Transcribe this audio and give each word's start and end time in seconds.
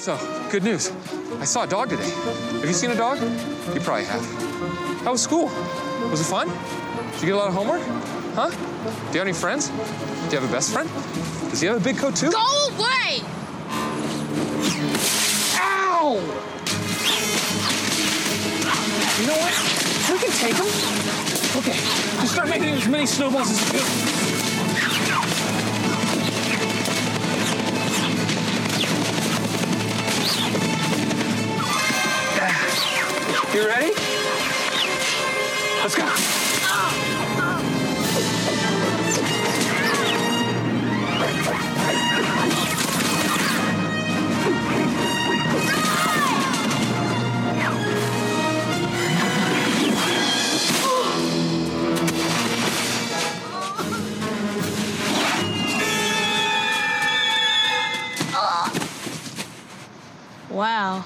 So, 0.00 0.16
good 0.50 0.64
news. 0.64 0.90
I 1.40 1.44
saw 1.44 1.64
a 1.64 1.66
dog 1.66 1.90
today. 1.90 2.08
Have 2.08 2.64
you 2.64 2.72
seen 2.72 2.90
a 2.90 2.94
dog? 2.94 3.20
You 3.74 3.82
probably 3.82 4.06
have. 4.06 4.24
How 5.04 5.12
was 5.12 5.22
school? 5.22 5.44
Was 6.10 6.22
it 6.22 6.24
fun? 6.24 6.48
Did 6.48 7.20
you 7.20 7.26
get 7.26 7.34
a 7.34 7.36
lot 7.36 7.48
of 7.48 7.54
homework? 7.54 7.82
Huh? 8.34 8.48
Do 8.48 8.56
you 9.12 9.18
have 9.18 9.28
any 9.28 9.34
friends? 9.34 9.68
Do 9.68 9.74
you 9.74 10.40
have 10.40 10.48
a 10.48 10.52
best 10.52 10.72
friend? 10.72 10.88
Does 11.50 11.60
he 11.60 11.66
have 11.66 11.76
a 11.76 11.84
big 11.84 11.98
coat 11.98 12.16
too? 12.16 12.30
Go 12.30 12.38
away! 12.38 13.20
Ow! 15.60 16.16
You 19.20 19.26
know 19.26 19.36
what? 19.36 19.52
We 20.08 20.18
can 20.18 20.32
take 20.32 20.56
him. 20.56 20.64
Okay, 21.60 21.76
just 22.22 22.32
start 22.32 22.48
making 22.48 22.70
as 22.70 22.88
many 22.88 23.04
snowballs 23.04 23.50
as 23.50 23.60
you 23.70 23.80
can. 23.80 24.39
You 33.52 33.66
ready? 33.66 33.92
Let's 35.82 35.96
go. 35.96 36.06
Wow. 60.50 61.04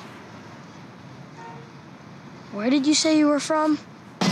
Where 2.54 2.70
did 2.70 2.86
you 2.86 2.94
say 2.94 3.18
you 3.18 3.26
were 3.26 3.40
from? 3.40 3.80
Oh 4.22 4.28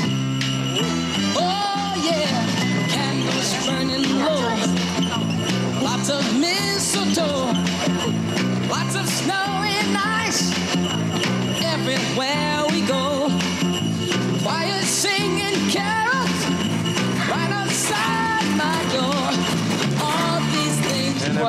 yeah, 2.06 2.46
candles 2.86 3.66
burning 3.66 4.06
low. 4.20 4.38
Lots 5.82 6.08
of 6.08 6.22
mistletoe, 6.38 7.50
lots 8.70 8.94
of 8.94 9.08
snow 9.08 9.34
and 9.34 9.96
ice. 9.98 10.54
Everywhere 11.64 12.61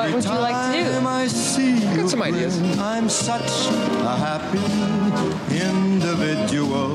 What 0.04 0.14
would 0.16 0.24
you 0.24 0.30
like 0.30 0.74
to 0.74 1.00
do? 1.00 1.06
I 1.06 1.26
see 1.26 1.86
I 1.86 1.96
got 1.96 2.10
some 2.10 2.22
ideas. 2.22 2.60
I'm 2.78 3.08
such 3.08 3.50
a 4.02 4.16
happy 4.16 4.58
individual. 5.56 6.94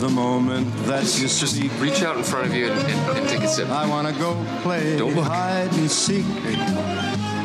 The 0.00 0.08
moment 0.08 0.66
that 0.86 1.02
you 1.04 1.22
Just, 1.28 1.40
just 1.40 1.60
reach 1.80 2.02
out 2.02 2.16
in 2.16 2.22
front 2.22 2.46
of 2.46 2.54
you 2.54 2.66
and, 2.68 2.80
and, 2.80 3.18
and 3.18 3.28
take 3.28 3.40
a 3.42 3.48
sip. 3.48 3.68
I 3.68 3.86
wanna 3.86 4.12
go 4.12 4.42
play 4.62 4.96
Don't 4.96 5.14
look. 5.14 5.26
hide 5.26 5.72
and 5.74 5.90
seek. 5.90 6.24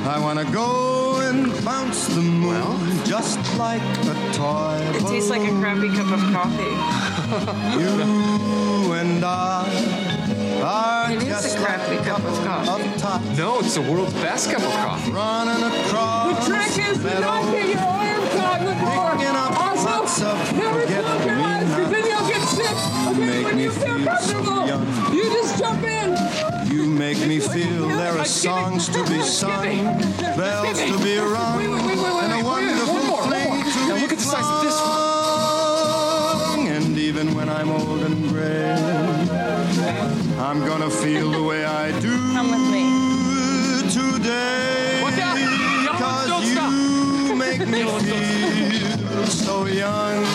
I 0.05 0.17
wanna 0.19 0.45
go 0.51 1.19
and 1.21 1.51
bounce 1.65 2.07
the 2.07 2.21
moon 2.21 2.79
just 3.05 3.37
like 3.57 3.81
a 3.81 4.15
toy. 4.33 4.79
It 4.95 5.07
tastes 5.07 5.29
like 5.29 5.43
a 5.43 5.53
crappy 5.59 5.89
cup 5.89 6.11
of 6.11 6.21
coffee. 6.31 6.75
You 7.81 8.93
and 8.93 9.23
I 9.23 10.00
are 10.61 11.11
It 11.11 11.17
is 11.17 11.27
just 11.27 11.57
a 11.57 11.59
crappy 11.59 11.95
like 11.97 12.05
cup 12.07 12.23
of 12.23 12.35
coffee. 12.45 12.99
top 12.99 13.21
No, 13.37 13.59
it's 13.59 13.75
the 13.75 13.81
world's 13.81 14.13
best 14.13 14.51
cup 14.51 14.61
of 14.61 14.71
coffee. 14.71 15.11
running 15.11 15.63
across 15.63 16.47
the 16.47 16.53
trick 16.53 16.87
is 16.87 16.97
to 16.97 17.19
not 17.19 17.43
get 17.51 17.67
your 17.69 17.79
arms 17.79 18.29
caught 18.35 18.59
in 18.61 18.65
the 18.65 18.73
door. 18.73 19.11
Picking 19.11 19.35
up 19.35 19.53
also, 19.59 19.89
lots 19.89 20.21
of 20.21 20.53
never 20.55 20.81
close 20.85 21.25
your 21.25 21.35
eyes, 21.35 21.67
forget-me-nots. 21.75 21.75
because 21.75 21.89
then 21.91 22.05
you'll 22.05 22.27
get 22.29 22.43
sick. 22.47 22.75
Okay, 23.11 23.19
make 23.19 23.45
when 23.45 23.55
me 23.57 23.63
you 23.63 23.71
feel 23.71 23.97
feel 23.97 24.17
so 24.17 24.33
comfortable, 24.33 24.67
young. 24.67 24.85
you 25.15 25.23
just 25.23 25.57
jump 25.59 25.83
in. 25.83 26.09
You 26.71 26.83
make 26.85 27.19
me 27.27 27.39
feel 27.39 27.87
there 27.89 28.17
are 28.17 28.25
songs 28.25 28.87
to 28.89 29.03
be 29.05 29.21
sung, 29.23 29.97
bells 30.37 30.79
to 30.79 30.97
be 31.03 31.17
rung, 31.17 31.57
Wait, 31.57 31.67
wait, 31.67 31.85
wait, 31.85 31.97
wait, 31.97 32.13
wait, 32.15 32.23
and 32.23 32.33
a 32.33 32.43
wonderful 32.45 32.93
one 32.93 33.05
more, 33.07 33.21
one 33.21 33.29
more. 33.29 33.63
to 33.63 33.79
Now 33.87 33.95
be 33.95 34.01
look 34.01 34.11
at 34.13 34.17
the 34.19 34.23
size 34.23 34.45
of 34.45 34.61
this 34.63 34.79
one. 34.79 36.67
And 36.67 36.97
even 36.97 37.33
when 37.35 37.49
I'm 37.49 37.69
old 37.69 38.01
and 38.03 38.29
gray, 38.29 38.75
I'm 40.51 40.59
gonna 40.67 40.89
feel 40.89 41.31
the 41.31 41.41
way 41.41 41.63
I 41.63 41.97
do 42.01 42.11
Come 42.33 42.51
with 42.51 42.59
me. 42.75 42.83
today. 43.89 44.99
Watch 45.01 45.17
out. 45.17 45.37
Yellow 45.39 45.93
ones 45.93 46.53
Cause 46.53 47.29
you 47.29 47.35
make 47.37 47.59
me 47.69 47.83
feel 47.85 49.25
so 49.27 49.65
young. 49.65 50.25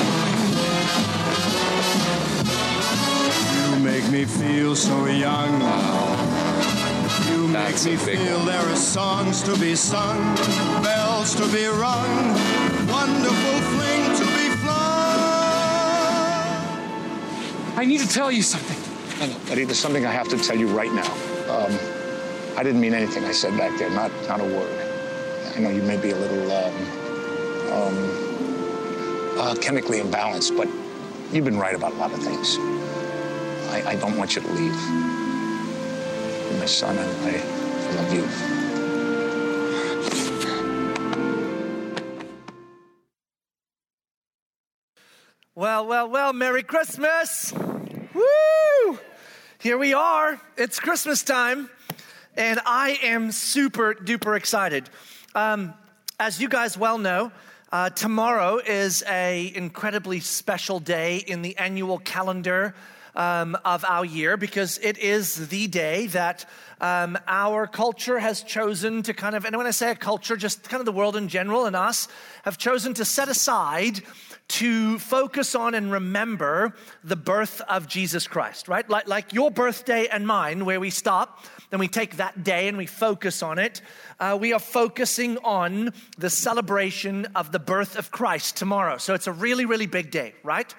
You 3.52 3.78
make 3.84 4.08
me 4.10 4.24
feel 4.24 4.74
so 4.74 5.04
young. 5.04 5.60
You 7.28 7.48
make 7.48 7.52
That's 7.52 7.84
me 7.84 7.96
feel 7.96 8.38
one. 8.38 8.46
there 8.46 8.66
are 8.72 8.74
songs 8.76 9.42
to 9.42 9.54
be 9.58 9.74
sung, 9.76 10.34
bells 10.82 11.34
to 11.34 11.46
be 11.52 11.66
rung, 11.66 12.34
wonderful 12.88 13.58
fling 13.76 14.16
to 14.16 14.24
be 14.38 14.48
flung. 14.62 15.20
I 17.76 17.84
need 17.84 18.00
to 18.00 18.08
tell 18.08 18.32
you 18.32 18.40
something. 18.40 18.85
I 19.18 19.26
know, 19.28 19.40
Eddie, 19.48 19.64
there's 19.64 19.78
something 19.78 20.04
I 20.04 20.12
have 20.12 20.28
to 20.28 20.36
tell 20.36 20.56
you 20.56 20.68
right 20.68 20.92
now. 20.92 21.10
Um, 21.48 21.72
I 22.56 22.62
didn't 22.62 22.82
mean 22.82 22.92
anything 22.92 23.24
I 23.24 23.32
said 23.32 23.56
back 23.56 23.78
there, 23.78 23.88
not 23.88 24.10
not 24.28 24.40
a 24.40 24.44
word. 24.44 24.86
I 25.54 25.58
know 25.58 25.70
you 25.70 25.80
may 25.82 25.96
be 25.96 26.10
a 26.10 26.16
little 26.16 26.52
um, 26.52 26.74
um, 27.72 29.38
uh, 29.38 29.54
chemically 29.54 30.00
imbalanced, 30.00 30.54
but 30.54 30.68
you've 31.34 31.46
been 31.46 31.58
right 31.58 31.74
about 31.74 31.92
a 31.92 31.96
lot 31.96 32.12
of 32.12 32.22
things. 32.22 32.58
I, 33.70 33.92
I 33.92 33.96
don't 33.96 34.18
want 34.18 34.36
you 34.36 34.42
to 34.42 34.52
leave. 34.52 34.74
You're 36.50 36.58
my 36.60 36.66
son, 36.66 36.98
and 36.98 37.08
I 37.26 37.40
love 37.94 38.12
you. 38.12 38.28
Well, 45.54 45.86
well, 45.86 46.06
well, 46.10 46.32
Merry 46.34 46.62
Christmas! 46.62 47.54
Woo! 48.12 48.55
Here 49.66 49.78
we 49.78 49.94
are. 49.94 50.40
It's 50.56 50.78
Christmas 50.78 51.24
time, 51.24 51.68
and 52.36 52.60
I 52.64 53.00
am 53.02 53.32
super 53.32 53.94
duper 53.94 54.36
excited. 54.36 54.88
Um, 55.34 55.74
as 56.20 56.40
you 56.40 56.48
guys 56.48 56.78
well 56.78 56.98
know, 56.98 57.32
uh, 57.72 57.90
tomorrow 57.90 58.60
is 58.64 59.02
a 59.08 59.52
incredibly 59.56 60.20
special 60.20 60.78
day 60.78 61.16
in 61.16 61.42
the 61.42 61.56
annual 61.56 61.98
calendar 61.98 62.76
um, 63.16 63.56
of 63.64 63.84
our 63.84 64.04
year 64.04 64.36
because 64.36 64.78
it 64.78 64.98
is 64.98 65.48
the 65.48 65.66
day 65.66 66.06
that 66.06 66.48
um, 66.80 67.18
our 67.26 67.66
culture 67.66 68.20
has 68.20 68.44
chosen 68.44 69.02
to 69.02 69.14
kind 69.14 69.34
of, 69.34 69.44
and 69.44 69.56
when 69.56 69.66
I 69.66 69.72
say 69.72 69.90
a 69.90 69.96
culture, 69.96 70.36
just 70.36 70.68
kind 70.68 70.80
of 70.80 70.86
the 70.86 70.92
world 70.92 71.16
in 71.16 71.26
general 71.26 71.66
and 71.66 71.74
us, 71.74 72.06
have 72.44 72.56
chosen 72.56 72.94
to 72.94 73.04
set 73.04 73.28
aside 73.28 74.00
to 74.48 74.98
focus 74.98 75.54
on 75.54 75.74
and 75.74 75.90
remember 75.90 76.74
the 77.02 77.16
birth 77.16 77.60
of 77.62 77.88
Jesus 77.88 78.26
Christ, 78.26 78.68
right? 78.68 78.88
Like, 78.88 79.08
like 79.08 79.32
your 79.32 79.50
birthday 79.50 80.06
and 80.06 80.26
mine, 80.26 80.64
where 80.64 80.78
we 80.78 80.90
stop, 80.90 81.44
then 81.70 81.80
we 81.80 81.88
take 81.88 82.16
that 82.18 82.44
day 82.44 82.68
and 82.68 82.78
we 82.78 82.86
focus 82.86 83.42
on 83.42 83.58
it. 83.58 83.82
Uh, 84.20 84.38
we 84.40 84.52
are 84.52 84.60
focusing 84.60 85.36
on 85.38 85.92
the 86.16 86.30
celebration 86.30 87.26
of 87.34 87.50
the 87.50 87.58
birth 87.58 87.98
of 87.98 88.10
Christ 88.10 88.56
tomorrow. 88.56 88.98
So 88.98 89.14
it's 89.14 89.26
a 89.26 89.32
really, 89.32 89.64
really 89.64 89.86
big 89.86 90.10
day, 90.10 90.34
right? 90.44 90.72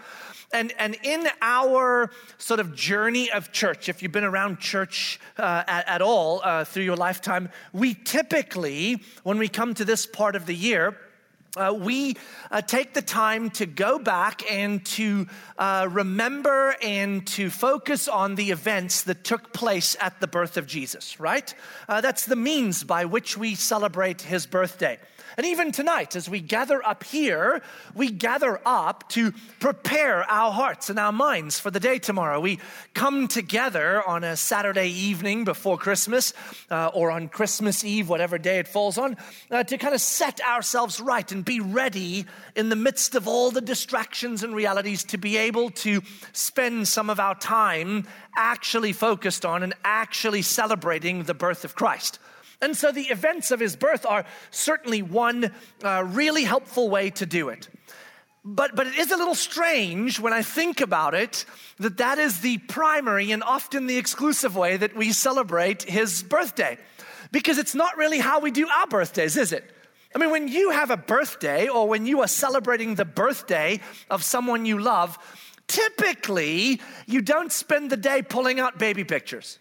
And, 0.54 0.74
and 0.80 0.96
in 1.04 1.28
our 1.42 2.10
sort 2.38 2.62
of 2.62 2.74
journey 2.74 3.30
of 3.32 3.52
church, 3.52 3.90
if 3.90 4.02
you've 4.02 4.14
been 4.14 4.24
around 4.24 4.60
church 4.60 5.20
uh, 5.38 5.64
at, 5.68 5.88
at 5.90 6.02
all 6.02 6.42
uh, 6.42 6.64
through 6.64 6.84
your 6.84 6.96
lifetime, 6.96 7.50
we 7.74 7.94
typically, 7.94 9.04
when 9.24 9.38
we 9.38 9.50
come 9.50 9.74
to 9.74 9.84
this 9.84 10.06
part 10.06 10.38
of 10.38 10.46
the 10.46 10.56
year, 10.56 10.98
uh, 11.58 11.74
we 11.74 12.16
uh, 12.52 12.62
take 12.62 12.94
the 12.94 13.02
time 13.02 13.50
to 13.52 13.66
go 13.66 14.00
back 14.00 14.50
and 14.52 14.86
to 14.86 15.28
uh, 15.58 15.88
remember 15.92 16.76
and 16.82 17.26
to 17.28 17.50
focus 17.50 18.08
on 18.08 18.36
the 18.36 18.52
events 18.52 19.04
that 19.04 19.24
took 19.24 19.54
place 19.54 19.96
at 20.00 20.20
the 20.20 20.28
birth 20.28 20.58
of 20.58 20.68
Jesus, 20.68 21.20
right? 21.20 21.54
Uh, 21.90 22.02
that's 22.02 22.26
the 22.26 22.36
means 22.36 22.84
by 22.84 23.06
which 23.06 23.38
we 23.38 23.56
celebrate 23.56 24.22
his 24.22 24.46
birthday. 24.46 24.98
And 25.38 25.46
even 25.46 25.72
tonight, 25.72 26.16
as 26.16 26.28
we 26.28 26.40
gather 26.40 26.84
up 26.84 27.04
here, 27.04 27.62
we 27.94 28.10
gather 28.10 28.60
up 28.66 29.08
to 29.10 29.34
prepare 29.60 30.24
our 30.24 30.52
hearts 30.52 30.90
and 30.90 30.98
our 30.98 31.12
minds 31.12 31.60
for 31.60 31.70
the 31.70 31.80
day 31.80 32.00
tomorrow. 32.00 32.40
We 32.40 32.60
come 32.96 33.28
together 33.28 34.02
on 34.02 34.24
a 34.24 34.36
Saturday 34.36 34.90
evening 34.90 35.44
before 35.44 35.78
Christmas 35.78 36.34
uh, 36.72 36.88
or 36.92 37.12
on 37.12 37.30
Christmas 37.30 37.86
Eve, 37.86 38.10
whatever 38.10 38.40
day 38.40 38.58
it 38.58 38.68
falls 38.68 38.98
on, 38.98 39.16
uh, 39.52 39.64
to 39.66 39.78
kind 39.78 39.94
of 39.94 40.02
set 40.02 40.42
ourselves 40.42 41.00
right 41.00 41.32
and 41.32 41.46
be 41.48 41.60
ready 41.60 42.26
in 42.56 42.70
the 42.70 42.76
midst 42.76 43.16
of 43.16 43.28
all 43.28 43.50
the 43.50 43.62
distractions 43.62 44.44
and 44.44 44.54
realities 44.54 45.04
to 45.06 45.18
be 45.18 45.38
able 45.38 45.72
to 45.72 46.04
spend 46.34 46.88
some 46.88 47.10
of 47.10 47.20
our 47.20 47.34
time 47.34 48.06
actually 48.36 48.94
focused 48.94 49.46
on 49.46 49.64
and 49.64 49.74
actually 49.84 50.44
celebrating 50.44 51.24
the 51.24 51.34
birth 51.34 51.66
of 51.66 51.74
Christ. 51.74 52.20
And 52.62 52.76
so 52.76 52.92
the 52.92 53.08
events 53.08 53.50
of 53.52 53.60
his 53.60 53.76
birth 53.76 54.06
are 54.06 54.26
certainly 54.52 55.02
one 55.02 55.52
uh, 55.84 56.04
really 56.06 56.44
helpful 56.44 56.90
way 56.90 57.10
to 57.12 57.26
do 57.26 57.50
it. 57.50 57.70
But, 58.44 58.76
but 58.76 58.88
it 58.88 58.96
is 58.96 59.12
a 59.12 59.18
little 59.18 59.36
strange 59.36 60.20
when 60.20 60.34
I 60.34 60.42
think 60.42 60.82
about 60.82 61.14
it 61.14 61.46
that 61.80 61.98
that 61.98 62.18
is 62.18 62.42
the 62.42 62.58
primary 62.60 63.32
and 63.32 63.44
often 63.44 63.88
the 63.88 63.98
exclusive 63.98 64.56
way 64.56 64.78
that 64.78 64.96
we 64.96 65.12
celebrate 65.12 65.84
his 65.84 66.24
birthday. 66.24 66.78
Because 67.32 67.58
it's 67.58 67.76
not 67.76 67.98
really 67.98 68.20
how 68.20 68.40
we 68.40 68.52
do 68.52 68.68
our 68.70 68.88
birthdays, 68.88 69.36
is 69.36 69.52
it? 69.52 69.70
I 70.18 70.20
mean, 70.20 70.32
when 70.32 70.48
you 70.48 70.72
have 70.72 70.90
a 70.90 70.98
birthday 70.98 71.68
or 71.68 71.88
when 71.88 72.08
you 72.08 72.22
are 72.22 72.28
celebrating 72.28 72.96
the 72.96 73.06
birthday 73.06 73.80
of 74.10 74.24
someone 74.24 74.66
you 74.66 74.80
love, 74.80 75.16
typically 75.68 76.82
you 77.06 77.22
don't 77.22 77.52
spend 77.52 77.92
the 77.92 77.98
day 77.98 78.24
pulling 78.24 78.60
out 78.60 78.80
baby 78.80 79.04
pictures. 79.04 79.60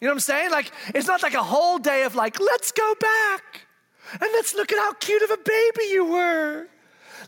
You 0.00 0.08
know 0.08 0.14
what 0.14 0.16
I'm 0.16 0.20
saying? 0.20 0.50
Like, 0.50 0.72
it's 0.92 1.06
not 1.06 1.22
like 1.22 1.34
a 1.34 1.42
whole 1.44 1.78
day 1.78 2.02
of 2.02 2.16
like, 2.16 2.40
let's 2.40 2.72
go 2.72 2.94
back 2.98 3.68
and 4.10 4.28
let's 4.32 4.56
look 4.56 4.72
at 4.72 4.78
how 4.80 4.92
cute 4.94 5.22
of 5.22 5.30
a 5.30 5.36
baby 5.36 5.92
you 5.92 6.04
were. 6.06 6.66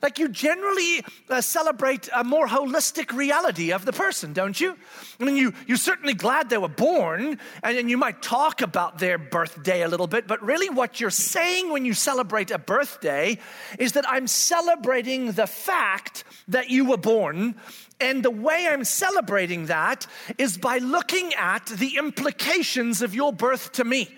Like 0.03 0.19
you 0.19 0.29
generally 0.29 1.05
uh, 1.29 1.41
celebrate 1.41 2.09
a 2.15 2.25
more 2.25 2.47
holistic 2.47 3.13
reality 3.13 3.73
of 3.73 3.85
the 3.85 3.93
person, 3.93 4.33
don't 4.33 4.59
you? 4.61 4.77
I 5.21 5.25
mean, 5.25 5.37
you, 5.37 5.53
you're 5.67 5.77
certainly 5.77 6.15
glad 6.15 6.51
they 6.51 6.59
were 6.59 6.69
born, 6.69 7.39
and, 7.63 7.79
and 7.79 7.91
you 7.91 7.97
might 7.97 8.23
talk 8.23 8.61
about 8.61 8.99
their 8.99 9.19
birthday 9.19 9.83
a 9.83 9.89
little 9.89 10.07
bit, 10.07 10.27
but 10.27 10.43
really 10.43 10.69
what 10.69 11.01
you're 11.01 11.11
saying 11.11 11.71
when 11.71 11.85
you 11.85 11.95
celebrate 11.95 12.51
a 12.51 12.59
birthday 12.59 13.39
is 13.79 13.93
that 13.93 14.09
I'm 14.09 14.27
celebrating 14.27 15.33
the 15.33 15.47
fact 15.47 16.25
that 16.49 16.71
you 16.71 16.85
were 16.85 16.97
born. 16.97 17.55
And 18.01 18.25
the 18.25 18.31
way 18.31 18.67
I'm 18.69 18.85
celebrating 18.85 19.67
that 19.67 20.07
is 20.37 20.59
by 20.59 20.79
looking 20.79 21.33
at 21.35 21.67
the 21.67 21.97
implications 21.97 23.03
of 23.03 23.15
your 23.15 23.33
birth 23.33 23.73
to 23.73 23.85
me. 23.85 24.11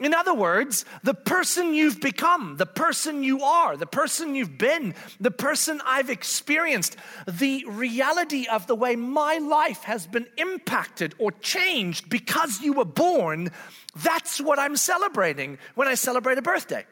In 0.00 0.12
other 0.12 0.34
words, 0.34 0.84
the 1.02 1.14
person 1.14 1.74
you've 1.74 2.00
become, 2.00 2.56
the 2.56 2.66
person 2.66 3.22
you 3.22 3.42
are, 3.42 3.76
the 3.76 3.86
person 3.86 4.34
you've 4.34 4.58
been, 4.58 4.94
the 5.20 5.30
person 5.30 5.80
I've 5.84 6.10
experienced, 6.10 6.96
the 7.26 7.64
reality 7.68 8.46
of 8.46 8.66
the 8.66 8.74
way 8.74 8.96
my 8.96 9.38
life 9.38 9.84
has 9.84 10.06
been 10.06 10.26
impacted 10.36 11.14
or 11.18 11.32
changed 11.32 12.08
because 12.08 12.60
you 12.60 12.72
were 12.72 12.84
born, 12.84 13.50
that's 13.96 14.40
what 14.40 14.58
I'm 14.58 14.76
celebrating 14.76 15.58
when 15.74 15.86
I 15.86 15.94
celebrate 15.94 16.38
a 16.38 16.42
birthday. 16.42 16.84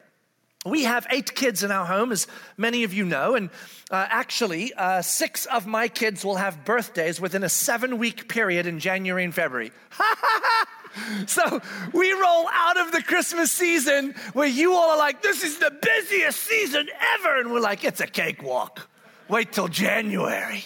We 0.65 0.85
have 0.85 1.09
eight 1.11 1.35
kids 1.35 1.65
in 1.65 1.73
our 1.73 1.85
home, 1.85 2.13
as 2.13 2.29
many 2.57 2.85
of 2.85 2.95
you 2.95 3.05
know, 3.05 3.35
and 3.35 3.51
uh, 3.91 4.07
actually, 4.09 4.73
uh, 4.75 5.03
six 5.03 5.45
of 5.47 5.67
my 5.67 5.89
kids 5.89 6.25
will 6.25 6.37
have 6.37 6.65
birthdays 6.65 7.21
within 7.21 7.43
a 7.43 7.49
seven 7.49 7.99
week 7.99 8.29
period 8.29 8.67
in 8.67 8.79
January 8.79 9.25
and 9.25 9.35
February. 9.35 9.73
so 11.27 11.61
we 11.93 12.12
roll 12.12 12.49
out 12.53 12.79
of 12.79 12.93
the 12.93 13.03
Christmas 13.03 13.50
season 13.50 14.15
where 14.33 14.49
you 14.49 14.75
all 14.75 14.91
are 14.91 14.99
like, 14.99 15.23
this 15.23 15.43
is 15.43 15.59
the 15.59 15.71
busiest 15.71 16.41
season 16.41 16.89
ever. 17.15 17.41
And 17.41 17.53
we're 17.53 17.61
like, 17.61 17.85
it's 17.85 18.00
a 18.00 18.06
cakewalk. 18.06 18.89
Wait 19.29 19.53
till 19.53 19.69
January. 19.69 20.65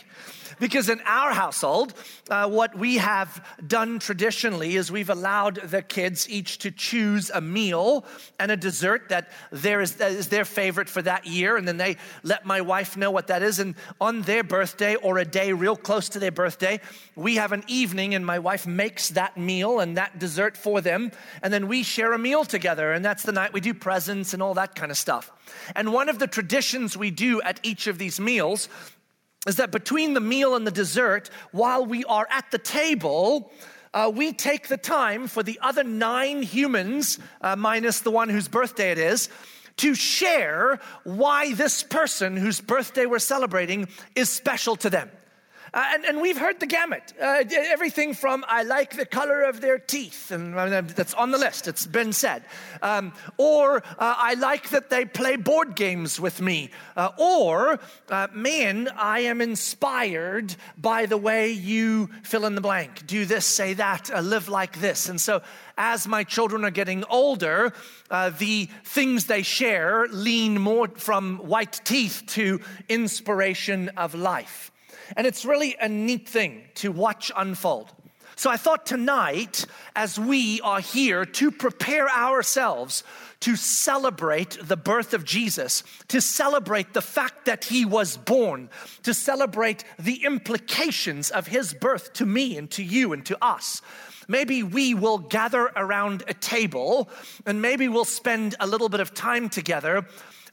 Because 0.59 0.89
in 0.89 1.01
our 1.05 1.33
household, 1.33 1.93
uh, 2.31 2.49
what 2.49 2.77
we 2.77 2.97
have 2.97 3.45
done 3.67 3.99
traditionally 3.99 4.77
is 4.77 4.91
we've 4.91 5.11
allowed 5.11 5.57
the 5.57 5.83
kids 5.83 6.29
each 6.31 6.59
to 6.59 6.71
choose 6.71 7.31
a 7.31 7.41
meal 7.41 8.05
and 8.39 8.51
a 8.51 8.57
dessert 8.57 9.11
that, 9.11 9.31
there 9.51 9.81
is, 9.81 9.97
that 9.97 10.13
is 10.13 10.29
their 10.29 10.45
favorite 10.45 10.89
for 10.89 11.03
that 11.03 11.27
year. 11.27 11.57
And 11.57 11.69
then 11.69 11.77
they 11.77 11.97
let 12.23 12.47
my 12.47 12.63
wife 12.63 12.97
know 12.97 13.11
what 13.11 13.27
that 13.27 13.43
is. 13.43 13.59
And 13.59 13.75
on 14.01 14.23
their 14.23 14.43
birthday 14.43 14.95
or 14.97 15.19
a 15.19 15.25
day 15.25 15.53
real 15.53 15.77
close 15.77 16.09
to 16.11 16.19
their 16.19 16.33
birthday, 16.33 16.81
we 17.15 17.37
have 17.37 17.53
an 17.53 17.65
evening 17.67 18.15
and 18.15 18.25
my 18.25 18.39
wife 18.39 18.67
makes 18.67 19.11
that 19.11 19.37
meal 19.37 19.81
and 19.81 19.97
that 19.97 20.19
dessert 20.19 20.57
for 20.57 20.81
them. 20.81 21.13
And 21.43 21.53
then 21.53 21.69
we 21.69 21.83
share 21.83 22.13
a 22.13 22.19
meal 22.19 22.45
together. 22.45 22.93
And 22.93 23.05
that's 23.05 23.23
the 23.23 23.33
night 23.33 23.53
we 23.53 23.61
do 23.61 23.75
presents 23.75 24.33
and 24.33 24.43
all 24.43 24.55
that 24.55 24.75
kind 24.75 24.91
of 24.91 24.97
stuff. 24.97 25.31
And 25.75 25.93
one 25.93 26.09
of 26.09 26.19
the 26.19 26.27
traditions 26.27 26.97
we 26.97 27.11
do 27.11 27.41
at 27.43 27.61
each 27.63 27.87
of 27.87 27.99
these 27.99 28.19
meals 28.19 28.69
is 29.47 29.57
that 29.57 29.71
between 29.71 30.15
the 30.15 30.21
meal 30.21 30.55
and 30.55 30.67
the 30.67 30.71
dessert, 30.71 31.31
while 31.53 31.87
we 31.87 32.05
are 32.05 32.27
at 32.31 32.51
the 32.51 32.59
table, 32.59 33.53
uh, 33.95 34.11
we 34.15 34.33
take 34.33 34.69
the 34.69 34.77
time 34.77 35.29
for 35.29 35.43
the 35.43 35.59
other 35.63 35.85
nine 35.85 36.43
humans, 36.43 37.19
uh, 37.41 37.57
minus 37.57 38.01
the 38.01 38.11
one 38.11 38.29
whose 38.29 38.49
birthday 38.49 38.91
it 38.91 38.99
is, 38.99 39.29
to 39.77 39.95
share 39.95 40.81
why 41.05 41.53
this 41.55 41.83
person 41.83 42.37
whose 42.37 42.61
birthday 42.61 43.07
we're 43.07 43.19
celebrating 43.19 43.89
is 44.15 44.29
special 44.31 44.75
to 44.77 44.91
them. 44.91 45.11
Uh, 45.77 45.85
and, 45.93 46.07
and, 46.07 46.21
we've 46.23 46.39
heard 46.39 46.59
the 46.59 46.67
gamut. 46.67 47.13
Uh, 47.21 47.45
everything 47.51 48.15
from 48.15 48.47
I 48.49 48.63
like 48.63 48.97
the 48.97 49.05
color 49.05 49.43
of 49.43 49.61
their 49.61 49.79
teeth, 49.79 50.31
and 50.31 50.55
uh, 50.55 50.81
that's 50.81 51.13
on 51.13 51.33
the 51.33 51.37
list, 51.37 51.69
it's 51.69 51.87
been 51.87 52.15
said. 52.15 52.45
Um, 52.81 53.13
or 53.37 53.77
uh, 53.77 53.83
I 53.99 54.35
like 54.35 54.71
that 54.71 54.89
they 54.89 55.05
play 55.05 55.37
board 55.37 55.77
games 55.77 56.19
with 56.19 56.41
me. 56.41 56.71
Uh, 56.97 57.11
or, 57.19 57.79
uh, 58.09 58.29
man, 58.33 58.89
I 58.97 59.21
am 59.21 59.43
inspired 59.43 60.57
by 60.79 61.05
the 61.05 61.19
way 61.19 61.51
you 61.51 62.09
fill 62.23 62.47
in 62.47 62.55
the 62.55 62.63
blank. 62.63 63.07
Do 63.07 63.27
this, 63.27 63.45
say 63.45 63.75
that, 63.75 64.09
live 64.25 64.49
like 64.49 64.81
this. 64.81 65.11
And 65.11 65.21
so, 65.21 65.43
as 65.77 66.09
my 66.09 66.25
children 66.25 66.65
are 66.65 66.71
getting 66.71 67.05
older, 67.11 67.75
the 68.09 68.71
things 68.85 69.27
they 69.27 69.43
share 69.43 70.07
lean 70.07 70.59
more 70.59 70.89
from 70.89 71.37
white 71.37 71.83
teeth 71.85 72.23
to 72.29 72.63
inspiration 72.89 73.91
of 73.91 74.15
life. 74.15 74.73
And 75.17 75.27
it's 75.27 75.45
really 75.45 75.77
a 75.81 75.89
neat 75.89 76.29
thing 76.29 76.65
to 76.77 76.91
watch 76.91 77.31
unfold. 77.37 77.93
So 78.39 78.51
I 78.51 78.59
thought 78.59 78.85
tonight, 78.85 79.65
as 79.95 80.19
we 80.19 80.61
are 80.61 80.81
here 80.81 81.25
to 81.25 81.51
prepare 81.51 82.07
ourselves 82.07 83.03
to 83.41 83.57
celebrate 83.57 84.59
the 84.61 84.77
birth 84.77 85.15
of 85.15 85.25
Jesus, 85.25 85.83
to 86.09 86.21
celebrate 86.21 86.93
the 86.93 87.01
fact 87.01 87.47
that 87.47 87.65
he 87.65 87.87
was 87.87 88.19
born, 88.19 88.69
to 89.05 89.15
celebrate 89.15 89.85
the 89.99 90.25
implications 90.25 91.31
of 91.31 91.47
his 91.47 91.73
birth 91.73 92.13
to 92.15 92.27
me 92.27 92.59
and 92.59 92.71
to 92.73 92.83
you 92.83 93.15
and 93.15 93.25
to 93.25 93.43
us. 93.43 93.81
Maybe 94.29 94.63
we 94.63 94.93
will 94.93 95.19
gather 95.19 95.71
around 95.75 96.23
a 96.29 96.35
table 96.35 97.09
and 97.47 97.63
maybe 97.63 97.89
we'll 97.89 98.05
spend 98.05 98.55
a 98.61 98.67
little 98.67 98.91
bit 98.91 99.01
of 99.01 99.15
time 99.15 99.49
together 99.49 100.07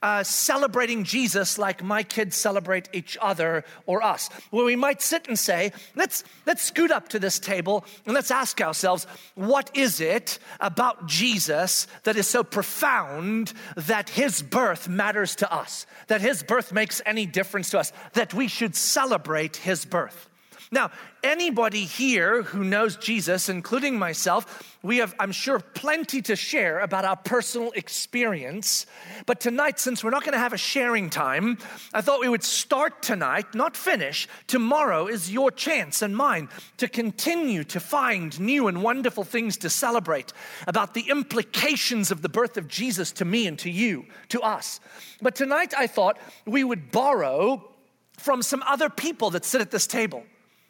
uh, 0.04 0.22
celebrating 0.22 1.06
Jesus 1.06 1.58
like 1.58 1.82
my 1.82 2.04
kids 2.04 2.36
celebrate 2.36 2.90
each 2.92 3.18
other 3.22 3.64
or 3.86 4.04
us. 4.04 4.30
Where 4.52 4.66
we 4.66 4.76
might 4.76 5.02
sit 5.02 5.30
and 5.30 5.40
say, 5.40 5.72
let's, 5.96 6.26
let's 6.46 6.62
scoot 6.62 6.92
up 6.92 7.08
to 7.10 7.20
this 7.20 7.40
table 7.40 7.86
and 8.06 8.14
let's 8.14 8.30
ask 8.30 8.60
ourselves, 8.60 9.08
what 9.36 9.72
is 9.74 10.02
it 10.02 10.38
about 10.60 11.08
Jesus 11.08 11.88
that 12.04 12.18
is 12.18 12.28
so 12.28 12.44
profound 12.44 13.54
that 13.78 14.10
his 14.10 14.42
birth 14.42 14.90
matters 14.90 15.38
to 15.38 15.52
us, 15.52 15.88
that 16.08 16.20
his 16.22 16.44
birth 16.44 16.74
makes 16.74 17.02
any 17.06 17.26
difference 17.26 17.70
to 17.70 17.80
us, 17.80 17.94
that 18.12 18.34
we 18.34 18.50
should 18.50 18.76
celebrate 18.76 19.56
his 19.56 19.86
birth? 19.86 20.30
Now, 20.74 20.90
anybody 21.24 21.86
here 21.86 22.42
who 22.42 22.64
knows 22.64 22.98
Jesus, 22.98 23.48
including 23.48 24.00
myself, 24.00 24.76
we 24.82 24.98
have, 24.98 25.14
I'm 25.20 25.32
sure, 25.32 25.60
plenty 25.60 26.20
to 26.24 26.36
share 26.36 26.80
about 26.80 27.06
our 27.06 27.16
personal 27.16 27.72
experience. 27.74 28.88
But 29.28 29.40
tonight, 29.40 29.80
since 29.80 30.04
we're 30.04 30.10
not 30.10 30.24
going 30.24 30.34
to 30.34 30.40
have 30.40 30.52
a 30.52 30.58
sharing 30.58 31.12
time, 31.12 31.60
I 31.94 32.02
thought 32.02 32.22
we 32.22 32.28
would 32.28 32.44
start 32.44 33.04
tonight, 33.04 33.54
not 33.54 33.78
finish. 33.78 34.28
Tomorrow 34.48 35.06
is 35.06 35.32
your 35.32 35.52
chance 35.52 36.02
and 36.02 36.18
mine 36.18 36.50
to 36.78 36.88
continue 36.88 37.64
to 37.66 37.80
find 37.80 38.40
new 38.40 38.68
and 38.68 38.82
wonderful 38.82 39.24
things 39.24 39.58
to 39.58 39.70
celebrate 39.70 40.34
about 40.66 40.96
the 40.96 41.08
implications 41.08 42.10
of 42.10 42.24
the 42.24 42.30
birth 42.30 42.58
of 42.58 42.68
Jesus 42.68 43.12
to 43.12 43.26
me 43.26 43.46
and 43.46 43.60
to 43.60 43.70
you, 43.70 44.08
to 44.30 44.42
us. 44.42 44.80
But 45.22 45.36
tonight, 45.36 45.76
I 45.78 45.86
thought 45.86 46.18
we 46.48 46.64
would 46.64 46.90
borrow 46.92 47.70
from 48.18 48.42
some 48.42 48.64
other 48.64 48.90
people 48.90 49.30
that 49.30 49.46
sit 49.46 49.62
at 49.62 49.70
this 49.70 49.86
table. 49.86 50.24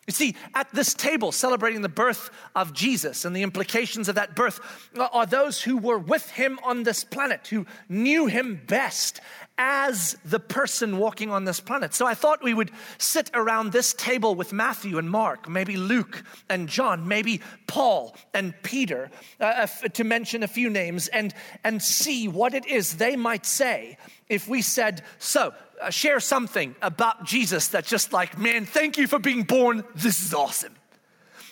You 0.05 0.11
see, 0.11 0.35
at 0.53 0.69
this 0.73 0.93
table 0.93 1.31
celebrating 1.31 1.81
the 1.81 1.89
birth 1.89 2.29
of 2.55 2.73
Jesus 2.73 3.23
and 3.23 3.33
the 3.33 3.43
implications 3.43 4.09
of 4.09 4.15
that 4.15 4.35
birth 4.35 4.59
are 4.97 5.25
those 5.25 5.61
who 5.61 5.77
were 5.77 5.97
with 5.97 6.29
him 6.31 6.59
on 6.63 6.83
this 6.83 7.05
planet, 7.05 7.47
who 7.47 7.65
knew 7.87 8.25
him 8.25 8.61
best 8.67 9.21
as 9.57 10.17
the 10.25 10.39
person 10.39 10.97
walking 10.97 11.29
on 11.29 11.45
this 11.45 11.59
planet. 11.59 11.93
So 11.93 12.07
I 12.07 12.15
thought 12.15 12.43
we 12.43 12.53
would 12.53 12.71
sit 12.97 13.29
around 13.33 13.71
this 13.71 13.93
table 13.93 14.33
with 14.33 14.51
Matthew 14.51 14.97
and 14.97 15.09
Mark, 15.09 15.47
maybe 15.47 15.77
Luke 15.77 16.23
and 16.49 16.67
John, 16.67 17.07
maybe 17.07 17.41
Paul 17.67 18.15
and 18.33 18.53
Peter, 18.63 19.11
uh, 19.39 19.67
to 19.67 20.03
mention 20.03 20.41
a 20.41 20.47
few 20.47 20.69
names, 20.69 21.07
and, 21.07 21.33
and 21.63 21.81
see 21.81 22.27
what 22.27 22.53
it 22.53 22.65
is 22.65 22.95
they 22.95 23.15
might 23.15 23.45
say 23.45 23.97
if 24.27 24.47
we 24.47 24.61
said, 24.61 25.03
So, 25.19 25.53
uh, 25.81 25.89
share 25.89 26.19
something 26.19 26.75
about 26.81 27.25
Jesus 27.25 27.67
that's 27.67 27.89
just 27.89 28.13
like, 28.13 28.37
man, 28.37 28.65
thank 28.65 28.97
you 28.97 29.07
for 29.07 29.19
being 29.19 29.43
born. 29.43 29.83
This 29.95 30.23
is 30.23 30.33
awesome. 30.33 30.73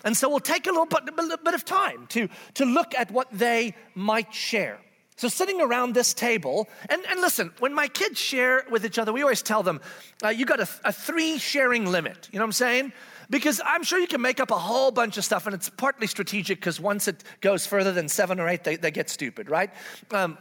And 0.04 0.18
so 0.18 0.30
we'll 0.30 0.40
take 0.40 0.68
a 0.68 0.72
little 0.72 0.86
bit, 0.86 1.02
a 1.16 1.22
little 1.22 1.38
bit 1.38 1.54
of 1.54 1.66
time 1.66 2.08
to, 2.08 2.28
to 2.56 2.66
look 2.66 2.96
at 2.96 3.12
what 3.12 3.28
they 3.32 3.76
might 3.94 4.34
share. 4.34 4.80
So, 5.22 5.28
sitting 5.28 5.62
around 5.62 5.94
this 5.94 6.16
table, 6.16 6.68
and, 6.90 7.00
and 7.08 7.22
listen, 7.22 7.52
when 7.60 7.76
my 7.76 7.88
kids 7.88 8.20
share 8.20 8.66
with 8.72 8.84
each 8.84 8.98
other, 8.98 9.14
we 9.14 9.22
always 9.22 9.44
tell 9.44 9.62
them, 9.62 9.80
uh, 10.24 10.30
you 10.30 10.48
got 10.48 10.60
a, 10.60 10.68
a 10.84 10.92
three 10.92 11.38
sharing 11.38 11.86
limit. 11.86 12.28
You 12.32 12.40
know 12.40 12.46
what 12.46 12.48
I'm 12.48 12.54
saying? 12.54 12.94
Because 13.30 13.62
I'm 13.64 13.84
sure 13.84 14.00
you 14.00 14.08
can 14.08 14.20
make 14.20 14.40
up 14.40 14.50
a 14.50 14.58
whole 14.58 14.90
bunch 14.90 15.20
of 15.20 15.24
stuff, 15.24 15.46
and 15.46 15.54
it's 15.54 15.70
partly 15.70 16.08
strategic 16.08 16.60
because 16.60 16.80
once 16.80 17.08
it 17.08 17.24
goes 17.40 17.68
further 17.68 17.92
than 17.92 18.10
seven 18.10 18.40
or 18.40 18.50
eight, 18.50 18.64
they, 18.64 18.78
they 18.78 18.90
get 18.90 19.12
stupid, 19.12 19.48
right? 19.48 19.70
Um, 20.10 20.40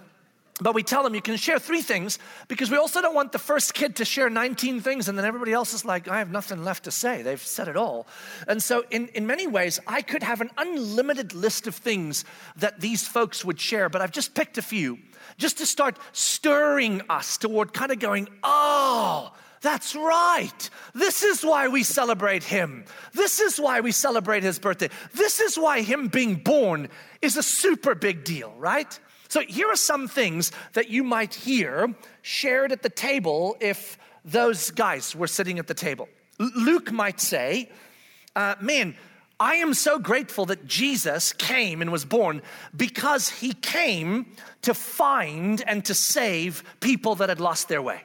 but 0.61 0.75
we 0.75 0.83
tell 0.83 1.03
them 1.03 1.15
you 1.15 1.23
can 1.23 1.37
share 1.37 1.59
three 1.59 1.83
things 1.83 2.19
because 2.49 2.71
we 2.71 2.77
also 2.77 3.01
don't 3.01 3.15
want 3.15 3.33
the 3.33 3.39
first 3.39 3.75
kid 3.75 3.97
to 3.97 4.05
share 4.05 4.29
19 4.29 4.81
things 4.81 5.09
and 5.09 5.17
then 5.17 5.25
everybody 5.25 5.53
else 5.53 5.73
is 5.73 5.85
like, 5.85 6.09
I 6.09 6.19
have 6.19 6.31
nothing 6.31 6.65
left 6.65 6.85
to 6.85 6.91
say. 6.91 7.23
They've 7.23 7.41
said 7.41 7.69
it 7.69 7.77
all. 7.77 8.07
And 8.47 8.63
so, 8.63 8.85
in, 8.91 9.09
in 9.09 9.27
many 9.27 9.47
ways, 9.47 9.81
I 9.87 10.03
could 10.03 10.23
have 10.23 10.41
an 10.41 10.51
unlimited 10.57 11.35
list 11.35 11.67
of 11.67 11.75
things 11.75 12.25
that 12.57 12.81
these 12.81 13.07
folks 13.07 13.45
would 13.45 13.61
share, 13.61 13.89
but 13.89 14.03
I've 14.03 14.13
just 14.13 14.35
picked 14.35 14.59
a 14.59 14.63
few 14.63 14.99
just 15.39 15.59
to 15.59 15.67
start 15.67 15.99
stirring 16.13 17.03
us 17.09 17.39
toward 17.39 17.73
kind 17.73 17.93
of 17.93 17.99
going, 17.99 18.29
oh, 18.43 19.33
that's 19.63 19.95
right. 19.95 20.71
This 20.95 21.23
is 21.23 21.45
why 21.45 21.69
we 21.69 21.83
celebrate 21.83 22.43
him. 22.43 22.85
This 23.13 23.41
is 23.41 23.61
why 23.61 23.81
we 23.81 23.93
celebrate 23.93 24.43
his 24.43 24.59
birthday. 24.59 24.89
This 25.13 25.41
is 25.41 25.59
why 25.59 25.83
him 25.83 26.09
being 26.09 26.37
born 26.37 26.89
is 27.21 27.37
a 27.37 27.43
super 27.43 27.95
big 27.95 28.25
deal, 28.25 28.55
right? 28.57 28.99
So 29.31 29.43
here 29.43 29.69
are 29.69 29.77
some 29.77 30.09
things 30.09 30.51
that 30.73 30.91
you 30.91 31.05
might 31.05 31.35
hear 31.35 31.95
shared 32.21 32.73
at 32.73 32.83
the 32.83 32.91
table 32.91 33.57
if 33.61 33.97
those 34.25 34.73
guys 34.73 35.15
were 35.15 35.29
sitting 35.29 35.61
at 35.61 35.69
the 35.69 35.75
table. 35.75 36.09
Luke 36.41 36.91
might 36.91 37.21
say, 37.21 37.71
uh, 38.35 38.57
Man, 38.61 38.97
I 39.39 39.55
am 39.55 39.73
so 39.73 40.01
grateful 40.01 40.47
that 40.47 40.67
Jesus 40.67 41.33
came 41.33 41.81
and 41.81 41.93
was 41.93 42.05
born 42.05 42.43
because 42.77 43.29
he 43.29 43.53
came 43.53 44.27
to 44.63 44.75
find 44.75 45.63
and 45.65 45.85
to 45.85 45.95
save 45.95 46.65
people 46.81 47.15
that 47.15 47.29
had 47.29 47.39
lost 47.41 47.69
their 47.69 47.81
way. 47.81 48.03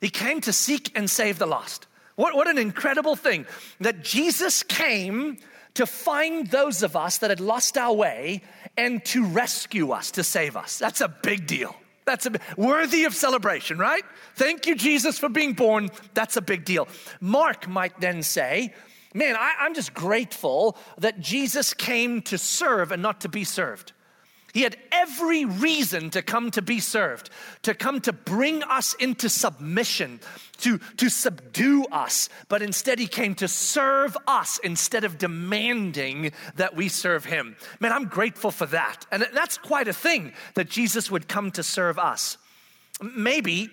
He 0.00 0.10
came 0.10 0.40
to 0.42 0.52
seek 0.52 0.96
and 0.96 1.10
save 1.10 1.40
the 1.40 1.46
lost. 1.46 1.88
What, 2.14 2.36
what 2.36 2.46
an 2.46 2.58
incredible 2.58 3.16
thing 3.16 3.46
that 3.80 4.04
Jesus 4.04 4.62
came 4.62 5.38
to 5.74 5.86
find 5.86 6.46
those 6.48 6.82
of 6.82 6.96
us 6.96 7.18
that 7.18 7.30
had 7.30 7.40
lost 7.40 7.78
our 7.78 7.94
way 7.94 8.42
and 8.76 9.04
to 9.06 9.24
rescue 9.24 9.92
us, 9.92 10.10
to 10.12 10.24
save 10.24 10.56
us. 10.56 10.78
That's 10.78 11.00
a 11.00 11.08
big 11.08 11.46
deal. 11.46 11.74
That's 12.04 12.26
a, 12.26 12.32
worthy 12.56 13.04
of 13.04 13.14
celebration, 13.14 13.78
right? 13.78 14.04
Thank 14.34 14.66
you, 14.66 14.74
Jesus, 14.74 15.18
for 15.18 15.28
being 15.28 15.52
born. 15.52 15.90
That's 16.14 16.36
a 16.36 16.42
big 16.42 16.64
deal. 16.64 16.88
Mark 17.20 17.68
might 17.68 18.00
then 18.00 18.22
say, 18.22 18.74
Man, 19.14 19.36
I, 19.36 19.52
I'm 19.60 19.74
just 19.74 19.92
grateful 19.92 20.76
that 20.98 21.20
Jesus 21.20 21.74
came 21.74 22.22
to 22.22 22.38
serve 22.38 22.92
and 22.92 23.02
not 23.02 23.20
to 23.20 23.28
be 23.28 23.44
served. 23.44 23.92
He 24.52 24.62
had 24.62 24.76
every 24.92 25.46
reason 25.46 26.10
to 26.10 26.20
come 26.20 26.50
to 26.50 26.62
be 26.62 26.78
served, 26.78 27.30
to 27.62 27.74
come 27.74 28.00
to 28.02 28.12
bring 28.12 28.62
us 28.62 28.92
into 28.94 29.30
submission, 29.30 30.20
to, 30.58 30.78
to 30.98 31.08
subdue 31.08 31.86
us. 31.86 32.28
But 32.48 32.60
instead, 32.60 32.98
he 32.98 33.06
came 33.06 33.34
to 33.36 33.48
serve 33.48 34.16
us 34.26 34.58
instead 34.62 35.04
of 35.04 35.16
demanding 35.16 36.32
that 36.56 36.76
we 36.76 36.88
serve 36.88 37.24
him. 37.24 37.56
Man, 37.80 37.92
I'm 37.92 38.06
grateful 38.06 38.50
for 38.50 38.66
that. 38.66 39.06
And 39.10 39.26
that's 39.32 39.56
quite 39.56 39.88
a 39.88 39.94
thing 39.94 40.32
that 40.54 40.68
Jesus 40.68 41.10
would 41.10 41.28
come 41.28 41.50
to 41.52 41.62
serve 41.62 41.98
us. 41.98 42.36
Maybe 43.00 43.70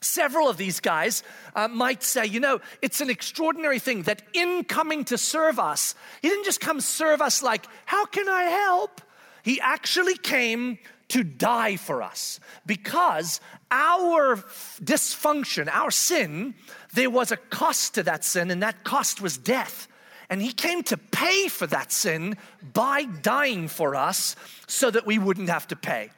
Several 0.00 0.50
of 0.50 0.58
these 0.58 0.80
guys 0.80 1.22
uh, 1.56 1.66
might 1.66 2.02
say, 2.02 2.26
you 2.26 2.38
know, 2.38 2.60
it's 2.82 3.00
an 3.00 3.08
extraordinary 3.08 3.78
thing 3.78 4.02
that 4.02 4.20
in 4.34 4.64
coming 4.64 5.02
to 5.06 5.16
serve 5.16 5.58
us, 5.58 5.94
he 6.20 6.28
didn't 6.28 6.44
just 6.44 6.60
come 6.60 6.82
serve 6.82 7.22
us 7.22 7.42
like, 7.42 7.64
how 7.86 8.04
can 8.04 8.28
I 8.28 8.42
help? 8.42 9.00
He 9.44 9.60
actually 9.60 10.16
came 10.16 10.78
to 11.08 11.22
die 11.22 11.76
for 11.76 12.02
us 12.02 12.40
because 12.64 13.40
our 13.70 14.36
dysfunction, 14.82 15.68
our 15.70 15.90
sin, 15.90 16.54
there 16.94 17.10
was 17.10 17.30
a 17.30 17.36
cost 17.36 17.94
to 17.94 18.02
that 18.04 18.24
sin, 18.24 18.50
and 18.50 18.62
that 18.62 18.84
cost 18.84 19.20
was 19.20 19.36
death. 19.36 19.86
And 20.30 20.40
he 20.40 20.50
came 20.50 20.82
to 20.84 20.96
pay 20.96 21.48
for 21.48 21.66
that 21.66 21.92
sin 21.92 22.38
by 22.72 23.04
dying 23.04 23.68
for 23.68 23.94
us 23.94 24.34
so 24.66 24.90
that 24.90 25.06
we 25.06 25.18
wouldn't 25.18 25.50
have 25.50 25.68
to 25.68 25.76
pay. 25.76 26.10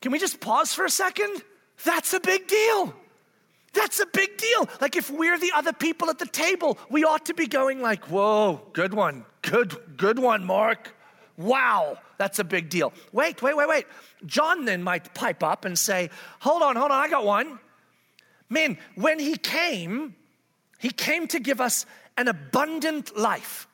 Can 0.00 0.12
we 0.12 0.20
just 0.20 0.40
pause 0.40 0.72
for 0.72 0.84
a 0.84 0.90
second? 0.90 1.42
That's 1.84 2.12
a 2.14 2.20
big 2.20 2.46
deal. 2.46 2.94
That's 3.72 3.98
a 3.98 4.06
big 4.06 4.36
deal. 4.36 4.68
Like 4.80 4.94
if 4.94 5.10
we're 5.10 5.40
the 5.40 5.50
other 5.56 5.72
people 5.72 6.08
at 6.08 6.20
the 6.20 6.26
table, 6.26 6.78
we 6.88 7.02
ought 7.02 7.26
to 7.26 7.34
be 7.34 7.48
going 7.48 7.82
like, 7.82 8.04
"Whoa, 8.04 8.62
good 8.72 8.94
one. 8.94 9.24
Good 9.42 9.96
good 9.96 10.20
one, 10.20 10.44
Mark." 10.44 10.94
Wow, 11.36 11.98
that's 12.16 12.38
a 12.38 12.44
big 12.44 12.68
deal. 12.68 12.92
Wait, 13.12 13.42
wait, 13.42 13.56
wait, 13.56 13.68
wait. 13.68 13.86
John 14.24 14.64
then 14.64 14.82
might 14.82 15.14
pipe 15.14 15.42
up 15.42 15.64
and 15.64 15.78
say, 15.78 16.10
Hold 16.40 16.62
on, 16.62 16.76
hold 16.76 16.90
on, 16.90 16.98
I 16.98 17.08
got 17.08 17.24
one. 17.24 17.58
Man, 18.48 18.78
when 18.94 19.18
he 19.18 19.36
came, 19.36 20.14
he 20.78 20.90
came 20.90 21.26
to 21.28 21.40
give 21.40 21.60
us 21.60 21.86
an 22.16 22.28
abundant 22.28 23.16
life. 23.16 23.66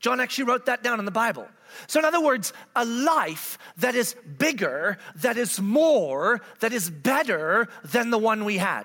John 0.00 0.20
actually 0.20 0.44
wrote 0.44 0.66
that 0.66 0.82
down 0.82 0.98
in 1.00 1.04
the 1.04 1.10
Bible. 1.10 1.48
So, 1.86 1.98
in 1.98 2.04
other 2.04 2.20
words, 2.20 2.52
a 2.76 2.84
life 2.84 3.58
that 3.78 3.94
is 3.94 4.14
bigger, 4.38 4.98
that 5.16 5.36
is 5.36 5.60
more, 5.60 6.40
that 6.60 6.72
is 6.72 6.88
better 6.88 7.68
than 7.84 8.10
the 8.10 8.18
one 8.18 8.44
we 8.44 8.58
had. 8.58 8.84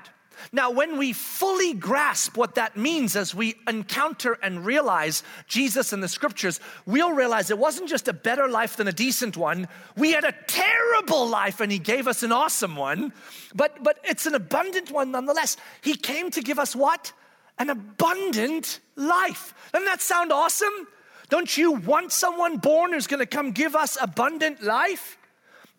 Now, 0.51 0.71
when 0.71 0.97
we 0.97 1.13
fully 1.13 1.73
grasp 1.73 2.37
what 2.37 2.55
that 2.55 2.77
means 2.77 3.15
as 3.15 3.33
we 3.33 3.55
encounter 3.67 4.37
and 4.41 4.65
realize 4.65 5.23
Jesus 5.47 5.93
in 5.93 6.01
the 6.01 6.07
scriptures, 6.07 6.59
we'll 6.85 7.13
realize 7.13 7.49
it 7.49 7.57
wasn't 7.57 7.89
just 7.89 8.07
a 8.07 8.13
better 8.13 8.47
life 8.47 8.77
than 8.77 8.87
a 8.87 8.91
decent 8.91 9.37
one. 9.37 9.67
We 9.97 10.11
had 10.11 10.23
a 10.23 10.33
terrible 10.47 11.27
life 11.27 11.59
and 11.59 11.71
He 11.71 11.79
gave 11.79 12.07
us 12.07 12.23
an 12.23 12.31
awesome 12.31 12.75
one, 12.75 13.13
but, 13.55 13.83
but 13.83 13.99
it's 14.03 14.25
an 14.25 14.35
abundant 14.35 14.91
one 14.91 15.11
nonetheless. 15.11 15.57
He 15.81 15.95
came 15.95 16.31
to 16.31 16.41
give 16.41 16.59
us 16.59 16.75
what? 16.75 17.11
An 17.59 17.69
abundant 17.69 18.79
life. 18.95 19.53
Doesn't 19.71 19.85
that 19.85 20.01
sound 20.01 20.31
awesome? 20.31 20.87
Don't 21.29 21.57
you 21.57 21.71
want 21.71 22.11
someone 22.11 22.57
born 22.57 22.93
who's 22.93 23.07
gonna 23.07 23.25
come 23.25 23.51
give 23.51 23.75
us 23.75 23.97
abundant 24.01 24.61
life? 24.61 25.17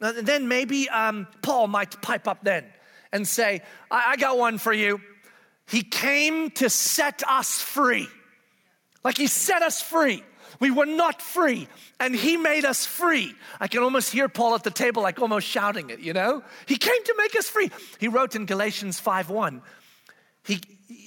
And 0.00 0.26
Then 0.26 0.49
maybe 0.49 0.88
um, 0.88 1.26
Paul 1.42 1.68
might 1.68 2.00
pipe 2.02 2.26
up 2.26 2.42
then 2.42 2.64
and 3.14 3.26
say, 3.26 3.62
I, 3.90 4.04
I 4.09 4.16
got 4.16 4.37
one 4.37 4.59
for 4.59 4.73
you. 4.73 5.00
He 5.66 5.83
came 5.83 6.50
to 6.50 6.68
set 6.68 7.23
us 7.26 7.59
free. 7.59 8.09
Like 9.02 9.16
he 9.16 9.28
set 9.28 9.62
us 9.62 9.80
free. 9.80 10.23
We 10.61 10.71
were 10.71 10.87
not 10.87 11.21
free, 11.21 11.68
and 11.99 12.14
he 12.14 12.37
made 12.37 12.64
us 12.64 12.87
free. 12.87 13.35
I 13.61 13.66
can 13.66 13.83
almost 13.83 14.12
hear 14.12 14.28
Paul 14.28 14.54
at 14.54 14.62
the 14.62 14.71
table, 14.71 15.02
like 15.02 15.18
almost 15.18 15.49
shouting 15.49 15.90
it, 15.90 15.99
you 15.99 16.12
know? 16.12 16.44
He 16.66 16.76
came 16.76 17.02
to 17.04 17.14
make 17.18 17.37
us 17.37 17.49
free. 17.49 17.71
He 17.99 18.06
wrote 18.06 18.37
in 18.37 18.47
Galatians 18.47 19.00
5 19.00 19.30
1, 19.30 19.62
he, 20.44 20.61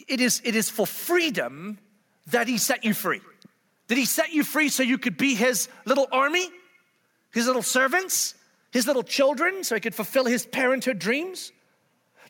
it, 0.08 0.20
is, 0.20 0.42
it 0.44 0.56
is 0.56 0.70
for 0.70 0.86
freedom 0.86 1.78
that 2.28 2.48
he 2.48 2.58
set 2.58 2.84
you 2.84 2.94
free. 2.94 3.22
Did 3.88 3.98
he 3.98 4.06
set 4.06 4.34
you 4.34 4.44
free 4.44 4.70
so 4.70 4.84
you 4.84 4.98
could 4.98 5.18
be 5.18 5.34
his 5.34 5.70
little 5.86 6.08
army, 6.12 6.50
his 7.32 7.48
little 7.48 7.62
servants, 7.62 8.34
his 8.72 8.86
little 8.86 9.04
children, 9.04 9.64
so 9.64 9.76
he 9.76 9.82
could 9.82 9.96
fulfill 9.96 10.26
his 10.26 10.46
parenthood 10.46 11.00
dreams? 11.00 11.54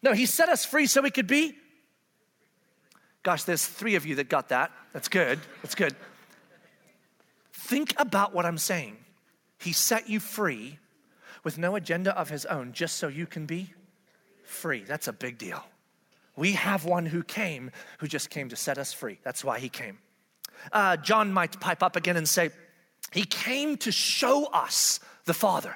No, 0.07 0.13
he 0.13 0.25
set 0.25 0.47
us 0.47 0.63
free 0.63 0.85
so 0.85 1.01
we 1.01 1.11
could 1.11 1.27
be. 1.27 1.57
Gosh, 3.23 3.43
there's 3.43 3.65
three 3.65 3.95
of 3.95 4.05
you 4.05 4.15
that 4.15 4.29
got 4.29 4.47
that. 4.47 4.71
That's 4.93 5.09
good. 5.09 5.37
That's 5.61 5.75
good. 5.75 5.93
Think 7.51 7.93
about 7.99 8.33
what 8.33 8.45
I'm 8.45 8.57
saying. 8.57 8.95
He 9.59 9.73
set 9.73 10.09
you 10.09 10.21
free 10.21 10.79
with 11.43 11.57
no 11.57 11.75
agenda 11.75 12.17
of 12.17 12.29
his 12.29 12.45
own, 12.45 12.71
just 12.71 12.95
so 12.95 13.09
you 13.09 13.25
can 13.25 13.45
be 13.45 13.73
free. 14.45 14.85
That's 14.85 15.09
a 15.09 15.13
big 15.13 15.37
deal. 15.37 15.61
We 16.37 16.53
have 16.53 16.85
one 16.85 17.05
who 17.05 17.21
came, 17.21 17.69
who 17.97 18.07
just 18.07 18.29
came 18.29 18.47
to 18.47 18.55
set 18.55 18.77
us 18.77 18.93
free. 18.93 19.19
That's 19.23 19.43
why 19.43 19.59
he 19.59 19.67
came. 19.67 19.97
Uh, 20.71 20.95
John 20.95 21.33
might 21.33 21.59
pipe 21.59 21.83
up 21.83 21.97
again 21.97 22.15
and 22.15 22.29
say, 22.29 22.51
He 23.11 23.25
came 23.25 23.75
to 23.79 23.91
show 23.91 24.45
us 24.45 25.01
the 25.25 25.33
Father 25.33 25.75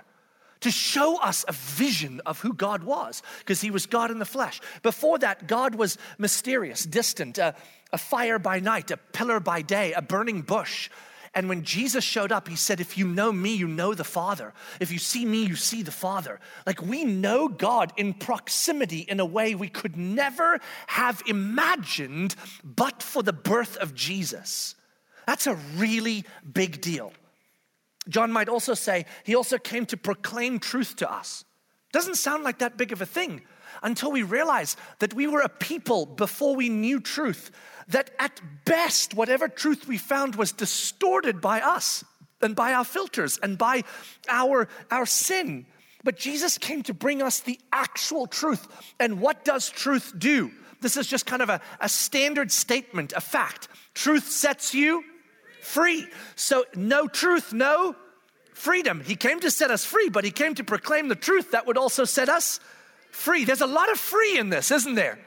to 0.62 0.72
show 0.72 1.20
us 1.20 1.44
a 1.48 1.52
vision 1.52 2.22
of 2.26 2.40
who 2.40 2.54
God 2.54 2.84
was, 2.84 3.22
because 3.40 3.62
he 3.62 3.72
was 3.72 3.86
God 3.86 4.12
in 4.12 4.20
the 4.20 4.26
flesh. 4.26 4.62
Before 4.82 5.20
that, 5.20 5.48
God 5.48 5.76
was 5.76 5.98
mysterious, 6.18 6.86
distant, 6.86 7.38
a, 7.38 7.56
a 7.92 7.98
fire 7.98 8.40
by 8.40 8.60
night, 8.60 8.92
a 8.92 8.98
pillar 8.98 9.40
by 9.40 9.62
day, 9.62 9.94
a 9.94 10.02
burning 10.02 10.42
bush. 10.42 10.90
And 11.34 11.48
when 11.48 11.64
Jesus 11.64 12.04
showed 12.04 12.32
up, 12.32 12.48
he 12.48 12.58
said, 12.58 12.82
If 12.82 12.98
you 12.98 13.08
know 13.08 13.32
me, 13.32 13.56
you 13.56 13.68
know 13.68 13.94
the 13.94 14.04
Father. 14.04 14.54
If 14.80 14.92
you 14.92 15.00
see 15.00 15.26
me, 15.26 15.46
you 15.46 15.56
see 15.56 15.82
the 15.82 15.92
Father. 15.92 16.40
Like 16.68 16.82
we 16.82 17.06
know 17.06 17.48
God 17.48 17.94
in 17.96 18.14
proximity 18.14 19.00
in 19.00 19.20
a 19.20 19.26
way 19.26 19.56
we 19.56 19.70
could 19.70 19.96
never 19.96 20.60
have 20.88 21.22
imagined 21.28 22.36
but 22.64 23.02
for 23.02 23.24
the 23.24 23.34
birth 23.34 23.78
of 23.78 23.96
Jesus. 23.96 24.76
That's 25.26 25.48
a 25.48 25.56
really 25.78 26.26
big 26.52 26.82
deal. 26.82 27.14
John 28.10 28.32
might 28.32 28.50
also 28.50 28.74
say 28.74 29.06
he 29.24 29.36
also 29.36 29.58
came 29.58 29.86
to 29.88 29.98
proclaim 29.98 30.60
truth 30.60 30.96
to 30.98 31.12
us. 31.12 31.46
Doesn't 31.92 32.16
sound 32.16 32.44
like 32.44 32.60
that 32.60 32.78
big 32.78 32.92
of 32.92 33.02
a 33.02 33.06
thing 33.06 33.42
until 33.84 34.12
we 34.12 34.24
realize 34.24 34.76
that 35.00 35.14
we 35.14 35.28
were 35.28 35.42
a 35.42 35.50
people 35.50 36.06
before 36.06 36.56
we 36.56 36.70
knew 36.70 37.00
truth, 37.00 37.52
that 37.88 38.12
at 38.20 38.42
best, 38.66 39.14
whatever 39.14 39.48
truth 39.48 39.88
we 39.88 39.98
found 39.98 40.36
was 40.36 40.52
distorted 40.52 41.42
by 41.42 41.62
us 41.62 42.04
and 42.42 42.56
by 42.56 42.74
our 42.74 42.86
filters 42.86 43.40
and 43.42 43.58
by 43.58 43.84
our, 44.28 44.68
our 44.90 45.06
sin. 45.06 45.66
But 46.04 46.18
Jesus 46.18 46.58
came 46.58 46.84
to 46.84 46.94
bring 46.94 47.22
us 47.22 47.42
the 47.42 47.60
actual 47.72 48.26
truth. 48.26 48.68
And 49.00 49.22
what 49.22 49.46
does 49.46 49.70
truth 49.70 50.14
do? 50.18 50.52
This 50.82 50.98
is 50.98 51.08
just 51.08 51.28
kind 51.28 51.44
of 51.44 51.50
a, 51.50 51.62
a 51.80 51.88
standard 51.88 52.52
statement, 52.52 53.14
a 53.16 53.22
fact. 53.22 53.68
Truth 53.94 54.28
sets 54.28 54.74
you 54.74 55.04
free. 55.62 56.08
So, 56.36 56.66
no 56.76 57.08
truth, 57.08 57.54
no 57.54 57.96
freedom. 58.54 59.02
He 59.02 59.16
came 59.16 59.40
to 59.40 59.50
set 59.50 59.72
us 59.72 59.86
free, 59.86 60.10
but 60.10 60.24
he 60.24 60.32
came 60.32 60.56
to 60.56 60.64
proclaim 60.64 61.08
the 61.08 61.16
truth 61.16 61.52
that 61.52 61.66
would 61.66 61.78
also 61.78 62.04
set 62.04 62.30
us 62.30 62.60
free. 63.12 63.46
There's 63.46 63.62
a 63.62 63.68
lot 63.68 63.92
of 63.92 64.00
free 64.00 64.38
in 64.38 64.50
this, 64.50 64.72
isn't 64.72 64.96
there? 64.96 65.18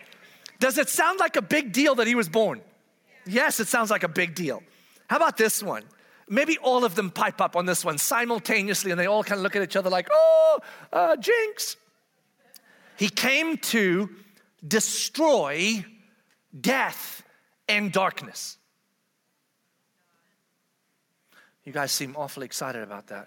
Does 0.60 0.78
it 0.78 0.88
sound 0.88 1.18
like 1.18 1.36
a 1.36 1.42
big 1.42 1.72
deal 1.72 1.96
that 1.96 2.06
he 2.06 2.14
was 2.14 2.28
born? 2.28 2.60
Yes, 3.26 3.60
it 3.60 3.68
sounds 3.68 3.90
like 3.90 4.02
a 4.02 4.08
big 4.08 4.34
deal. 4.34 4.62
How 5.08 5.16
about 5.16 5.36
this 5.36 5.62
one? 5.62 5.82
Maybe 6.28 6.56
all 6.58 6.84
of 6.84 6.94
them 6.94 7.10
pipe 7.10 7.40
up 7.40 7.56
on 7.56 7.66
this 7.66 7.84
one 7.84 7.98
simultaneously 7.98 8.90
and 8.90 8.98
they 8.98 9.06
all 9.06 9.22
kind 9.22 9.38
of 9.38 9.42
look 9.42 9.56
at 9.56 9.62
each 9.62 9.76
other 9.76 9.90
like, 9.90 10.08
oh, 10.10 10.60
uh, 10.92 11.16
jinx. 11.16 11.76
He 12.96 13.08
came 13.08 13.58
to 13.58 14.10
destroy 14.66 15.84
death 16.58 17.22
and 17.68 17.92
darkness. 17.92 18.56
You 21.64 21.72
guys 21.72 21.92
seem 21.92 22.14
awfully 22.16 22.44
excited 22.44 22.82
about 22.82 23.06
that. 23.08 23.26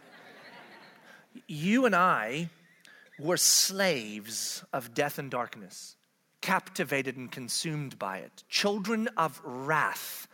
You 1.48 1.86
and 1.86 1.96
I 1.96 2.50
were 3.20 3.38
slaves 3.38 4.64
of 4.72 4.94
death 4.94 5.18
and 5.18 5.32
darkness, 5.32 5.96
captivated 6.42 7.18
and 7.18 7.32
consumed 7.32 7.98
by 7.98 8.20
it, 8.20 8.44
children 8.48 9.10
of 9.18 9.42
wrath, 9.44 10.28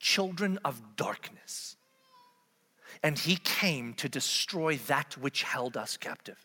children 0.00 0.58
of 0.64 0.96
darkness. 0.96 1.76
And 3.02 3.18
he 3.18 3.36
came 3.36 3.94
to 3.94 4.08
destroy 4.08 4.76
that 4.88 5.16
which 5.18 5.42
held 5.42 5.76
us 5.76 5.96
captive 5.96 6.44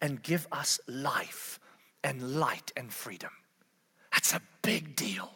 and 0.00 0.22
give 0.22 0.46
us 0.52 0.80
life 0.86 1.58
and 2.04 2.36
light 2.36 2.72
and 2.76 2.92
freedom. 2.92 3.30
That's 4.12 4.34
a 4.34 4.42
big 4.62 4.96
deal. 4.96 5.30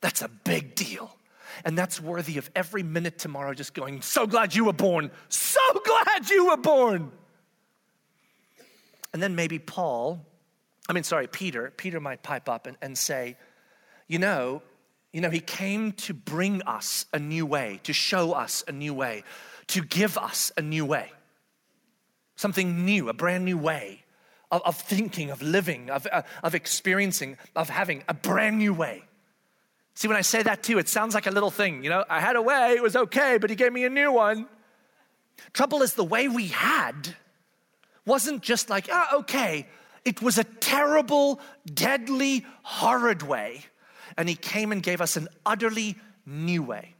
That's 0.00 0.20
a 0.20 0.28
big 0.28 0.74
deal. 0.74 1.16
And 1.64 1.76
that's 1.76 2.00
worthy 2.00 2.38
of 2.38 2.50
every 2.54 2.82
minute 2.82 3.18
tomorrow 3.18 3.54
just 3.54 3.74
going, 3.74 4.02
So 4.02 4.26
glad 4.26 4.54
you 4.54 4.64
were 4.64 4.72
born. 4.72 5.10
So 5.28 5.60
glad 5.84 6.30
you 6.30 6.48
were 6.48 6.56
born. 6.56 7.12
And 9.12 9.22
then 9.22 9.34
maybe 9.36 9.58
Paul, 9.58 10.26
I 10.88 10.92
mean, 10.92 11.04
sorry, 11.04 11.28
Peter, 11.28 11.72
Peter 11.76 12.00
might 12.00 12.22
pipe 12.22 12.48
up 12.48 12.66
and, 12.66 12.76
and 12.82 12.98
say, 12.98 13.36
You 14.08 14.18
know, 14.18 14.62
you 15.12 15.20
know, 15.20 15.30
he 15.30 15.40
came 15.40 15.92
to 15.92 16.12
bring 16.12 16.62
us 16.62 17.06
a 17.12 17.20
new 17.20 17.46
way, 17.46 17.80
to 17.84 17.92
show 17.92 18.32
us 18.32 18.64
a 18.66 18.72
new 18.72 18.92
way, 18.92 19.22
to 19.68 19.82
give 19.82 20.18
us 20.18 20.50
a 20.56 20.62
new 20.62 20.84
way. 20.84 21.12
Something 22.34 22.84
new, 22.84 23.08
a 23.08 23.12
brand 23.12 23.44
new 23.44 23.56
way 23.56 24.04
of, 24.50 24.62
of 24.64 24.76
thinking, 24.76 25.30
of 25.30 25.40
living, 25.40 25.88
of, 25.88 26.06
uh, 26.10 26.22
of 26.42 26.56
experiencing, 26.56 27.36
of 27.54 27.68
having 27.70 28.02
a 28.08 28.14
brand 28.14 28.58
new 28.58 28.74
way. 28.74 29.04
See, 29.94 30.08
when 30.08 30.16
I 30.16 30.22
say 30.22 30.42
that 30.42 30.62
too, 30.62 30.78
it 30.78 30.88
sounds 30.88 31.14
like 31.14 31.26
a 31.26 31.30
little 31.30 31.50
thing. 31.50 31.84
You 31.84 31.90
know, 31.90 32.04
I 32.08 32.20
had 32.20 32.36
a 32.36 32.42
way, 32.42 32.72
it 32.72 32.82
was 32.82 32.96
okay, 32.96 33.38
but 33.38 33.50
he 33.50 33.56
gave 33.56 33.72
me 33.72 33.84
a 33.84 33.90
new 33.90 34.12
one. 34.12 34.46
Trouble 35.52 35.82
is, 35.82 35.94
the 35.94 36.04
way 36.04 36.28
we 36.28 36.48
had 36.48 37.14
wasn't 38.04 38.42
just 38.42 38.68
like, 38.68 38.88
ah, 38.90 39.16
okay. 39.16 39.66
It 40.04 40.20
was 40.20 40.36
a 40.36 40.44
terrible, 40.44 41.40
deadly, 41.72 42.44
horrid 42.62 43.22
way. 43.22 43.64
And 44.16 44.28
he 44.28 44.34
came 44.34 44.72
and 44.72 44.82
gave 44.82 45.00
us 45.00 45.16
an 45.16 45.28
utterly 45.46 45.96
new 46.26 46.62
way. 46.62 46.94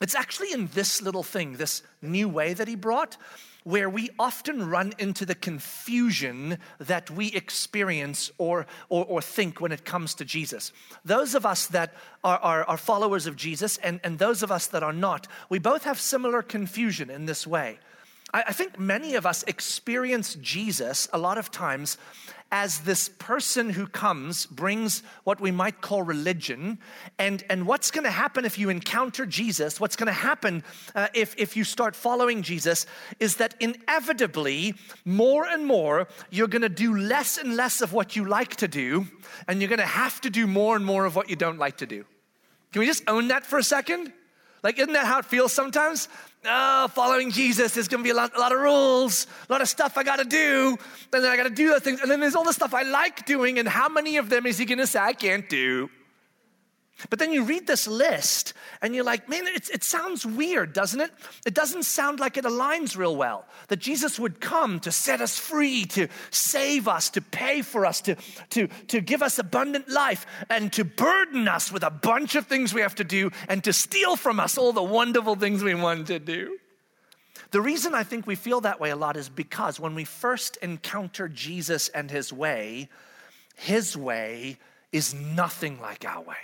It's 0.00 0.14
actually 0.14 0.52
in 0.52 0.68
this 0.74 1.00
little 1.00 1.22
thing, 1.22 1.54
this 1.54 1.82
new 2.02 2.28
way 2.28 2.52
that 2.54 2.68
he 2.68 2.74
brought, 2.74 3.16
where 3.64 3.88
we 3.90 4.10
often 4.18 4.68
run 4.68 4.92
into 4.98 5.26
the 5.26 5.34
confusion 5.34 6.58
that 6.78 7.10
we 7.10 7.28
experience 7.32 8.30
or, 8.38 8.66
or, 8.88 9.04
or 9.06 9.22
think 9.22 9.60
when 9.60 9.72
it 9.72 9.84
comes 9.84 10.14
to 10.14 10.24
Jesus. 10.24 10.70
Those 11.04 11.34
of 11.34 11.44
us 11.44 11.66
that 11.68 11.94
are, 12.22 12.38
are, 12.38 12.64
are 12.64 12.76
followers 12.76 13.26
of 13.26 13.36
Jesus 13.36 13.78
and, 13.78 14.00
and 14.04 14.18
those 14.18 14.42
of 14.42 14.52
us 14.52 14.66
that 14.68 14.82
are 14.82 14.92
not, 14.92 15.26
we 15.48 15.58
both 15.58 15.84
have 15.84 15.98
similar 15.98 16.42
confusion 16.42 17.10
in 17.10 17.24
this 17.26 17.46
way. 17.46 17.78
I, 18.34 18.44
I 18.48 18.52
think 18.52 18.78
many 18.78 19.14
of 19.14 19.24
us 19.24 19.44
experience 19.44 20.34
Jesus 20.34 21.08
a 21.12 21.18
lot 21.18 21.38
of 21.38 21.50
times 21.50 21.96
as 22.52 22.80
this 22.80 23.08
person 23.08 23.70
who 23.70 23.84
comes, 23.84 24.46
brings 24.46 25.02
what 25.24 25.40
we 25.40 25.50
might 25.50 25.80
call 25.80 26.02
religion. 26.02 26.78
And, 27.18 27.42
and 27.50 27.66
what's 27.66 27.90
going 27.90 28.04
to 28.04 28.12
happen 28.12 28.44
if 28.44 28.58
you 28.58 28.68
encounter 28.68 29.26
Jesus, 29.26 29.80
what's 29.80 29.96
going 29.96 30.06
to 30.06 30.12
happen 30.12 30.62
uh, 30.94 31.08
if, 31.14 31.34
if 31.36 31.56
you 31.56 31.64
start 31.64 31.96
following 31.96 32.42
Jesus, 32.42 32.86
is 33.18 33.36
that 33.36 33.56
inevitably, 33.58 34.74
more 35.04 35.44
and 35.44 35.66
more, 35.66 36.06
you're 36.30 36.46
going 36.46 36.62
to 36.62 36.68
do 36.68 36.96
less 36.96 37.38
and 37.38 37.56
less 37.56 37.80
of 37.80 37.92
what 37.92 38.14
you 38.14 38.24
like 38.24 38.54
to 38.56 38.68
do, 38.68 39.08
and 39.48 39.60
you're 39.60 39.68
going 39.68 39.80
to 39.80 39.86
have 39.86 40.20
to 40.20 40.30
do 40.30 40.46
more 40.46 40.76
and 40.76 40.84
more 40.84 41.06
of 41.06 41.16
what 41.16 41.28
you 41.28 41.36
don't 41.36 41.58
like 41.58 41.78
to 41.78 41.86
do. 41.86 42.04
Can 42.72 42.80
we 42.80 42.86
just 42.86 43.02
own 43.08 43.28
that 43.28 43.44
for 43.44 43.58
a 43.58 43.64
second? 43.64 44.12
Like, 44.64 44.78
isn't 44.78 44.94
that 44.94 45.04
how 45.04 45.18
it 45.18 45.26
feels 45.26 45.52
sometimes? 45.52 46.08
Oh, 46.46 46.88
following 46.88 47.30
Jesus, 47.30 47.74
there's 47.74 47.86
gonna 47.86 48.02
be 48.02 48.10
a 48.10 48.14
lot, 48.14 48.34
a 48.34 48.40
lot 48.40 48.50
of 48.50 48.58
rules, 48.58 49.26
a 49.48 49.52
lot 49.52 49.60
of 49.60 49.68
stuff 49.68 49.98
I 49.98 50.02
gotta 50.02 50.24
do, 50.24 50.78
and 51.12 51.22
then 51.22 51.30
I 51.30 51.36
gotta 51.36 51.50
do 51.50 51.68
those 51.68 51.82
things, 51.82 52.00
and 52.00 52.10
then 52.10 52.18
there's 52.18 52.34
all 52.34 52.44
the 52.44 52.52
stuff 52.52 52.72
I 52.72 52.82
like 52.82 53.26
doing, 53.26 53.58
and 53.58 53.68
how 53.68 53.90
many 53.90 54.16
of 54.16 54.30
them 54.30 54.46
is 54.46 54.56
he 54.56 54.64
gonna 54.64 54.86
say 54.86 54.98
I 54.98 55.12
can't 55.12 55.48
do? 55.48 55.90
But 57.10 57.18
then 57.18 57.32
you 57.32 57.42
read 57.42 57.66
this 57.66 57.88
list 57.88 58.54
and 58.80 58.94
you're 58.94 59.04
like, 59.04 59.28
man, 59.28 59.46
it, 59.48 59.68
it, 59.70 59.82
sounds 59.82 60.24
weird, 60.24 60.72
doesn't 60.72 61.00
it? 61.00 61.10
It 61.44 61.52
doesn't 61.52 61.82
sound 61.82 62.20
like 62.20 62.36
it 62.36 62.44
aligns 62.44 62.96
real 62.96 63.16
well. 63.16 63.46
That 63.68 63.80
Jesus 63.80 64.18
would 64.18 64.40
come 64.40 64.78
to 64.80 64.92
set 64.92 65.20
us 65.20 65.36
free, 65.36 65.84
to 65.86 66.08
save 66.30 66.86
us, 66.86 67.10
to 67.10 67.20
pay 67.20 67.62
for 67.62 67.84
us, 67.84 68.00
to, 68.02 68.14
to, 68.50 68.68
to 68.88 69.00
give 69.00 69.22
us 69.22 69.38
abundant 69.38 69.88
life, 69.88 70.24
and 70.48 70.72
to 70.74 70.84
burden 70.84 71.48
us 71.48 71.72
with 71.72 71.82
a 71.82 71.90
bunch 71.90 72.36
of 72.36 72.46
things 72.46 72.72
we 72.72 72.80
have 72.80 72.94
to 72.96 73.04
do, 73.04 73.30
and 73.48 73.64
to 73.64 73.72
steal 73.72 74.14
from 74.14 74.38
us 74.38 74.56
all 74.56 74.72
the 74.72 74.82
wonderful 74.82 75.34
things 75.34 75.64
we 75.64 75.74
want 75.74 76.06
to 76.06 76.20
do. 76.20 76.58
The 77.50 77.60
reason 77.60 77.94
I 77.94 78.04
think 78.04 78.26
we 78.26 78.36
feel 78.36 78.60
that 78.62 78.80
way 78.80 78.90
a 78.90 78.96
lot 78.96 79.16
is 79.16 79.28
because 79.28 79.80
when 79.80 79.94
we 79.94 80.04
first 80.04 80.56
encounter 80.58 81.28
Jesus 81.28 81.88
and 81.88 82.10
his 82.10 82.32
way, 82.32 82.88
his 83.56 83.96
way 83.96 84.58
is 84.92 85.12
nothing 85.12 85.80
like 85.80 86.04
our 86.04 86.22
way 86.22 86.36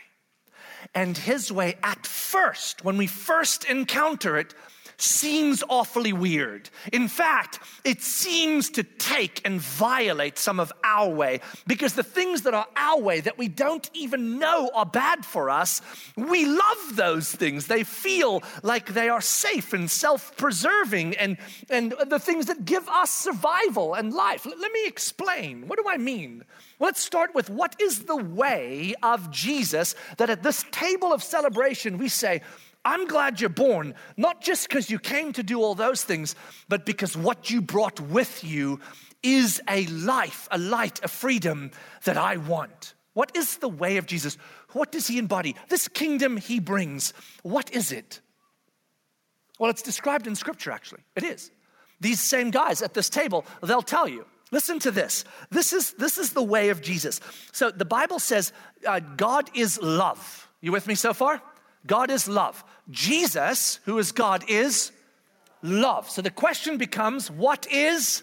and 0.94 1.16
his 1.16 1.50
way 1.52 1.76
at 1.82 2.06
first, 2.06 2.84
when 2.84 2.96
we 2.96 3.06
first 3.06 3.64
encounter 3.64 4.38
it, 4.38 4.54
seems 5.02 5.62
awfully 5.68 6.12
weird. 6.12 6.70
In 6.92 7.08
fact, 7.08 7.60
it 7.84 8.02
seems 8.02 8.70
to 8.70 8.82
take 8.82 9.40
and 9.44 9.60
violate 9.60 10.38
some 10.38 10.60
of 10.60 10.72
our 10.84 11.08
way 11.08 11.40
because 11.66 11.94
the 11.94 12.02
things 12.02 12.42
that 12.42 12.54
are 12.54 12.66
our 12.76 13.00
way 13.00 13.20
that 13.20 13.38
we 13.38 13.48
don't 13.48 13.90
even 13.94 14.38
know 14.38 14.70
are 14.74 14.86
bad 14.86 15.24
for 15.24 15.50
us, 15.50 15.82
we 16.16 16.46
love 16.46 16.96
those 16.96 17.30
things. 17.32 17.66
They 17.66 17.84
feel 17.84 18.42
like 18.62 18.94
they 18.94 19.08
are 19.08 19.20
safe 19.20 19.72
and 19.72 19.90
self 19.90 20.36
preserving 20.36 21.16
and, 21.16 21.36
and 21.68 21.94
the 22.06 22.18
things 22.18 22.46
that 22.46 22.64
give 22.64 22.88
us 22.88 23.10
survival 23.10 23.94
and 23.94 24.12
life. 24.12 24.46
Let 24.46 24.72
me 24.72 24.86
explain. 24.86 25.68
What 25.68 25.78
do 25.78 25.88
I 25.88 25.96
mean? 25.96 26.44
Let's 26.78 27.02
start 27.02 27.34
with 27.34 27.50
what 27.50 27.76
is 27.80 28.04
the 28.04 28.16
way 28.16 28.94
of 29.02 29.30
Jesus 29.30 29.94
that 30.16 30.30
at 30.30 30.42
this 30.42 30.64
table 30.70 31.12
of 31.12 31.22
celebration 31.22 31.98
we 31.98 32.08
say, 32.08 32.40
I'm 32.84 33.06
glad 33.06 33.40
you're 33.40 33.50
born, 33.50 33.94
not 34.16 34.40
just 34.40 34.68
because 34.68 34.90
you 34.90 34.98
came 34.98 35.32
to 35.34 35.42
do 35.42 35.62
all 35.62 35.74
those 35.74 36.02
things, 36.02 36.34
but 36.68 36.86
because 36.86 37.16
what 37.16 37.50
you 37.50 37.60
brought 37.60 38.00
with 38.00 38.42
you 38.42 38.80
is 39.22 39.60
a 39.68 39.86
life, 39.86 40.48
a 40.50 40.58
light, 40.58 41.00
a 41.02 41.08
freedom 41.08 41.70
that 42.04 42.16
I 42.16 42.38
want. 42.38 42.94
What 43.12 43.36
is 43.36 43.58
the 43.58 43.68
way 43.68 43.98
of 43.98 44.06
Jesus? 44.06 44.38
What 44.72 44.92
does 44.92 45.06
he 45.06 45.18
embody? 45.18 45.56
This 45.68 45.88
kingdom 45.88 46.36
he 46.36 46.58
brings, 46.58 47.12
what 47.42 47.70
is 47.72 47.92
it? 47.92 48.20
Well, 49.58 49.70
it's 49.70 49.82
described 49.82 50.26
in 50.26 50.34
scripture, 50.34 50.70
actually. 50.70 51.02
It 51.16 51.24
is. 51.24 51.50
These 52.00 52.20
same 52.20 52.50
guys 52.50 52.80
at 52.80 52.94
this 52.94 53.10
table, 53.10 53.44
they'll 53.62 53.82
tell 53.82 54.08
you 54.08 54.24
Listen 54.50 54.78
to 54.80 54.90
this. 54.90 55.24
This 55.50 55.72
is, 55.72 55.92
this 55.92 56.18
is 56.18 56.32
the 56.32 56.42
way 56.42 56.70
of 56.70 56.82
Jesus. 56.82 57.20
So 57.52 57.70
the 57.70 57.84
Bible 57.84 58.18
says 58.18 58.52
uh, 58.86 59.00
God 59.00 59.50
is 59.54 59.80
love. 59.80 60.48
You 60.60 60.72
with 60.72 60.86
me 60.86 60.94
so 60.94 61.14
far? 61.14 61.40
God 61.86 62.10
is 62.10 62.28
love. 62.28 62.62
Jesus, 62.90 63.80
who 63.84 63.98
is 63.98 64.12
God, 64.12 64.44
is 64.48 64.92
love. 65.62 66.10
So 66.10 66.22
the 66.22 66.30
question 66.30 66.76
becomes 66.76 67.30
what 67.30 67.66
is? 67.70 68.22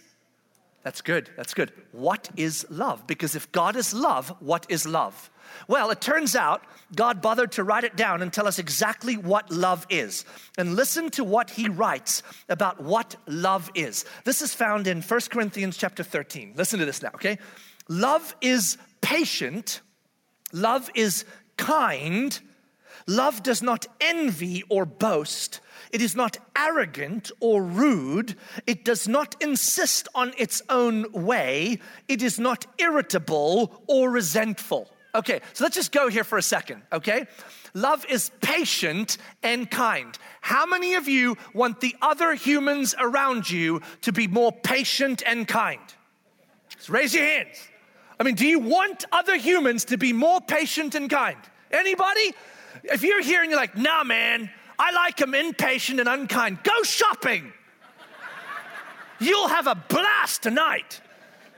That's 0.84 1.02
good. 1.02 1.30
That's 1.36 1.54
good. 1.54 1.72
What 1.92 2.30
is 2.38 2.66
love? 2.70 3.08
Because 3.08 3.36
if 3.36 3.52
God 3.52 3.76
is 3.76 3.94
love, 3.94 4.34
what 4.40 4.66
is 4.70 4.86
love? 4.86 5.30
Well, 5.68 5.90
it 5.92 6.02
turns 6.02 6.36
out 6.36 6.64
God 6.96 7.22
bothered 7.22 7.52
to 7.54 7.64
write 7.64 7.84
it 7.84 7.96
down 7.96 8.22
and 8.22 8.32
tell 8.32 8.48
us 8.48 8.60
exactly 8.60 9.18
what 9.18 9.52
love 9.52 9.86
is. 9.90 10.26
And 10.58 10.76
listen 10.76 11.10
to 11.12 11.24
what 11.24 11.50
he 11.50 11.68
writes 11.68 12.24
about 12.48 12.82
what 12.82 13.16
love 13.28 13.70
is. 13.76 14.06
This 14.24 14.42
is 14.42 14.54
found 14.54 14.88
in 14.88 15.02
1 15.02 15.20
Corinthians 15.30 15.78
chapter 15.78 16.04
13. 16.04 16.54
Listen 16.56 16.80
to 16.80 16.86
this 16.86 17.02
now, 17.02 17.12
okay? 17.16 17.38
Love 17.90 18.36
is 18.42 18.78
patient, 19.02 19.82
love 20.52 20.90
is 20.96 21.26
kind, 21.58 22.40
Love 23.08 23.42
does 23.42 23.62
not 23.62 23.86
envy 24.02 24.64
or 24.70 24.86
boast. 24.86 25.62
It 25.92 26.02
is 26.02 26.16
not 26.16 26.38
arrogant 26.58 27.32
or 27.40 27.64
rude. 27.64 28.36
It 28.66 28.84
does 28.84 29.08
not 29.08 29.42
insist 29.42 30.10
on 30.14 30.34
its 30.38 30.62
own 30.70 31.12
way. 31.14 31.80
It 32.10 32.22
is 32.22 32.38
not 32.38 32.66
irritable 32.78 33.82
or 33.88 34.12
resentful. 34.12 34.90
Okay, 35.16 35.40
so 35.54 35.64
let's 35.64 35.76
just 35.76 35.94
go 35.94 36.10
here 36.10 36.26
for 36.26 36.38
a 36.38 36.44
second, 36.44 36.84
okay? 36.92 37.26
Love 37.74 38.06
is 38.10 38.30
patient 38.42 39.18
and 39.42 39.72
kind. 39.72 40.18
How 40.42 40.66
many 40.66 40.96
of 40.96 41.08
you 41.08 41.38
want 41.54 41.80
the 41.80 41.96
other 42.02 42.36
humans 42.36 42.94
around 43.00 43.50
you 43.50 43.82
to 44.02 44.12
be 44.12 44.28
more 44.28 44.52
patient 44.52 45.24
and 45.26 45.48
kind? 45.48 45.82
Just 46.70 46.90
raise 46.90 47.16
your 47.16 47.24
hands. 47.24 47.58
I 48.20 48.24
mean, 48.24 48.36
do 48.36 48.46
you 48.46 48.60
want 48.60 49.06
other 49.12 49.38
humans 49.38 49.86
to 49.86 49.98
be 49.98 50.12
more 50.12 50.42
patient 50.42 50.94
and 50.94 51.10
kind? 51.10 51.38
Anybody? 51.72 52.34
If 52.92 53.04
you're 53.04 53.22
here 53.22 53.42
and 53.42 53.50
you're 53.50 53.60
like, 53.60 53.78
nah, 53.78 54.04
man, 54.04 54.50
I 54.80 54.92
like 54.92 55.18
them 55.18 55.34
impatient 55.34 56.00
and 56.00 56.08
unkind, 56.08 56.60
go 56.64 56.84
shopping. 56.84 57.52
You'll 59.20 59.48
have 59.48 59.68
a 59.68 59.76
blast 59.76 60.44
tonight 60.44 61.02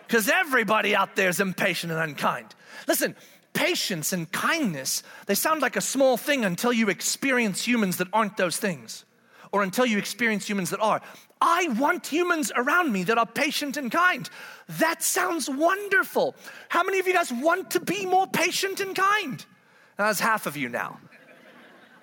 because 0.08 0.30
everybody 0.30 0.96
out 0.96 1.16
there 1.16 1.30
is 1.30 1.40
impatient 1.40 1.92
and 1.92 2.02
unkind. 2.02 2.56
Listen, 2.88 3.16
patience 3.54 4.14
and 4.14 4.32
kindness, 4.32 5.04
they 5.26 5.36
sound 5.36 5.62
like 5.62 5.76
a 5.76 5.82
small 5.82 6.16
thing 6.16 6.46
until 6.46 6.72
you 6.72 6.90
experience 6.90 7.66
humans 7.66 7.98
that 7.98 8.08
aren't 8.14 8.38
those 8.38 8.58
things 8.58 9.06
or 9.52 9.64
until 9.64 9.86
you 9.86 9.98
experience 9.98 10.48
humans 10.48 10.70
that 10.70 10.80
are. 10.80 11.02
I 11.42 11.70
want 11.80 12.08
humans 12.08 12.52
around 12.56 12.92
me 12.92 13.04
that 13.04 13.18
are 13.18 13.26
patient 13.26 13.78
and 13.78 13.92
kind. 13.92 14.30
That 14.80 15.04
sounds 15.04 15.50
wonderful. 15.50 16.36
How 16.70 16.84
many 16.84 17.00
of 17.00 17.08
you 17.08 17.14
guys 17.14 17.32
want 17.32 17.72
to 17.72 17.80
be 17.80 18.06
more 18.06 18.28
patient 18.28 18.80
and 18.80 18.96
kind? 18.96 19.44
That's 19.98 20.20
half 20.20 20.46
of 20.46 20.56
you 20.56 20.70
now. 20.70 21.00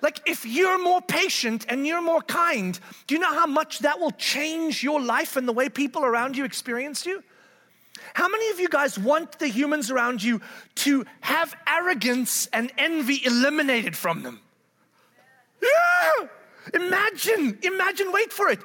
Like, 0.01 0.21
if 0.27 0.45
you're 0.45 0.81
more 0.81 1.01
patient 1.01 1.65
and 1.69 1.87
you're 1.87 2.01
more 2.01 2.21
kind, 2.21 2.79
do 3.07 3.15
you 3.15 3.21
know 3.21 3.33
how 3.33 3.47
much 3.47 3.79
that 3.79 3.99
will 3.99 4.11
change 4.11 4.83
your 4.83 5.01
life 5.01 5.35
and 5.35 5.47
the 5.47 5.53
way 5.53 5.69
people 5.69 6.05
around 6.05 6.37
you 6.37 6.45
experience 6.45 7.05
you? 7.05 7.23
How 8.13 8.27
many 8.27 8.49
of 8.51 8.59
you 8.59 8.69
guys 8.69 8.97
want 8.97 9.39
the 9.39 9.47
humans 9.47 9.91
around 9.91 10.23
you 10.23 10.41
to 10.75 11.05
have 11.21 11.55
arrogance 11.67 12.47
and 12.53 12.71
envy 12.77 13.21
eliminated 13.25 13.97
from 13.97 14.23
them? 14.23 14.39
Yeah! 15.61 16.27
Imagine, 16.73 17.57
imagine, 17.63 18.11
wait 18.11 18.31
for 18.31 18.49
it. 18.49 18.59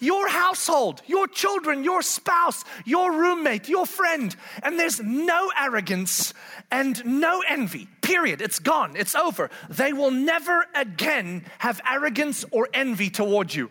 Your 0.00 0.28
household, 0.28 1.02
your 1.06 1.28
children, 1.28 1.84
your 1.84 2.02
spouse, 2.02 2.64
your 2.84 3.12
roommate, 3.12 3.68
your 3.68 3.86
friend, 3.86 4.34
and 4.62 4.78
there's 4.78 5.00
no 5.00 5.50
arrogance 5.56 6.34
and 6.70 7.04
no 7.04 7.42
envy. 7.48 7.88
Period. 8.02 8.42
It's 8.42 8.58
gone. 8.58 8.96
It's 8.96 9.14
over. 9.14 9.50
They 9.70 9.92
will 9.92 10.10
never 10.10 10.66
again 10.74 11.44
have 11.58 11.80
arrogance 11.88 12.44
or 12.50 12.68
envy 12.74 13.08
toward 13.08 13.54
you. 13.54 13.70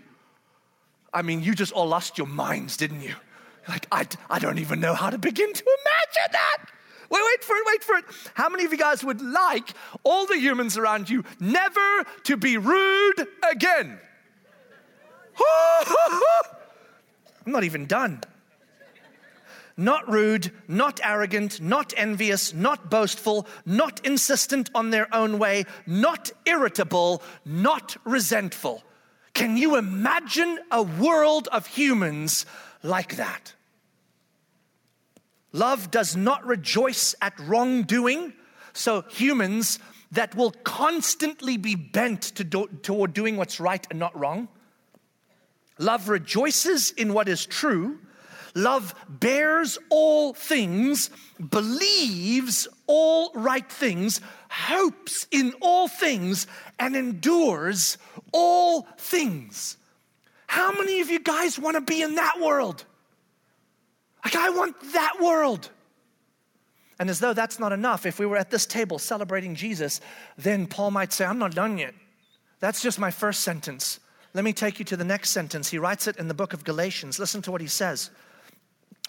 I 1.13 1.21
mean, 1.21 1.43
you 1.43 1.53
just 1.53 1.73
all 1.73 1.87
lost 1.87 2.17
your 2.17 2.27
minds, 2.27 2.77
didn't 2.77 3.01
you? 3.01 3.15
Like, 3.67 3.87
I, 3.91 4.07
I 4.29 4.39
don't 4.39 4.59
even 4.59 4.79
know 4.79 4.93
how 4.93 5.09
to 5.09 5.17
begin 5.17 5.53
to 5.53 5.63
imagine 5.63 6.31
that. 6.31 6.57
Wait, 7.09 7.21
wait 7.23 7.43
for 7.43 7.55
it, 7.55 7.63
wait 7.67 7.83
for 7.83 7.95
it. 7.97 8.05
How 8.33 8.49
many 8.49 8.65
of 8.65 8.71
you 8.71 8.77
guys 8.77 9.03
would 9.03 9.21
like 9.21 9.69
all 10.03 10.25
the 10.25 10.37
humans 10.37 10.77
around 10.77 11.09
you 11.09 11.23
never 11.39 12.05
to 12.23 12.37
be 12.37 12.57
rude 12.57 13.27
again? 13.49 13.99
I'm 17.45 17.51
not 17.51 17.63
even 17.63 17.85
done. 17.85 18.21
Not 19.75 20.07
rude, 20.07 20.51
not 20.67 20.99
arrogant, 21.03 21.59
not 21.59 21.93
envious, 21.97 22.53
not 22.53 22.91
boastful, 22.91 23.47
not 23.65 24.05
insistent 24.05 24.69
on 24.75 24.91
their 24.91 25.13
own 25.13 25.39
way, 25.39 25.65
not 25.87 26.31
irritable, 26.45 27.23
not 27.43 27.97
resentful. 28.03 28.83
Can 29.33 29.57
you 29.57 29.75
imagine 29.75 30.59
a 30.69 30.83
world 30.83 31.47
of 31.47 31.65
humans 31.65 32.45
like 32.83 33.15
that? 33.15 33.53
Love 35.51 35.89
does 35.89 36.15
not 36.15 36.45
rejoice 36.45 37.15
at 37.21 37.39
wrongdoing. 37.39 38.33
So, 38.73 39.03
humans 39.09 39.79
that 40.11 40.35
will 40.35 40.51
constantly 40.63 41.57
be 41.57 41.75
bent 41.75 42.21
to 42.21 42.43
do, 42.43 42.67
toward 42.83 43.13
doing 43.13 43.37
what's 43.37 43.59
right 43.59 43.85
and 43.89 43.99
not 43.99 44.17
wrong. 44.19 44.47
Love 45.79 46.09
rejoices 46.09 46.91
in 46.91 47.13
what 47.13 47.27
is 47.27 47.45
true. 47.45 47.99
Love 48.55 48.93
bears 49.09 49.79
all 49.89 50.33
things, 50.33 51.09
believes 51.49 52.67
all 52.85 53.31
right 53.33 53.69
things, 53.69 54.21
hopes 54.49 55.25
in 55.31 55.53
all 55.59 55.87
things, 55.87 56.45
and 56.77 56.95
endures 56.95 57.97
all 58.31 58.87
things. 58.97 59.77
How 60.45 60.71
many 60.71 61.01
of 61.01 61.09
you 61.09 61.19
guys 61.19 61.57
want 61.57 61.75
to 61.75 61.81
be 61.81 62.03
in 62.03 62.15
that 62.15 62.39
world? 62.39 62.85
Like, 64.23 64.35
I 64.35 64.51
want 64.51 64.75
that 64.93 65.15
world. 65.19 65.69
And 66.99 67.09
as 67.09 67.19
though 67.19 67.33
that's 67.33 67.59
not 67.59 67.71
enough, 67.71 68.05
if 68.05 68.19
we 68.19 68.27
were 68.27 68.37
at 68.37 68.51
this 68.51 68.67
table 68.67 68.99
celebrating 68.99 69.55
Jesus, 69.55 69.99
then 70.37 70.67
Paul 70.67 70.91
might 70.91 71.11
say, 71.11 71.25
I'm 71.25 71.39
not 71.39 71.55
done 71.55 71.79
yet. 71.79 71.95
That's 72.59 72.81
just 72.81 72.99
my 72.99 73.09
first 73.09 73.41
sentence. 73.41 73.99
Let 74.33 74.43
me 74.43 74.53
take 74.53 74.79
you 74.79 74.85
to 74.85 74.97
the 74.97 75.03
next 75.03 75.29
sentence. 75.29 75.69
He 75.69 75.77
writes 75.77 76.07
it 76.07 76.17
in 76.17 76.27
the 76.27 76.33
book 76.33 76.53
of 76.53 76.63
Galatians. 76.63 77.19
Listen 77.19 77.41
to 77.43 77.51
what 77.51 77.61
he 77.61 77.67
says. 77.67 78.09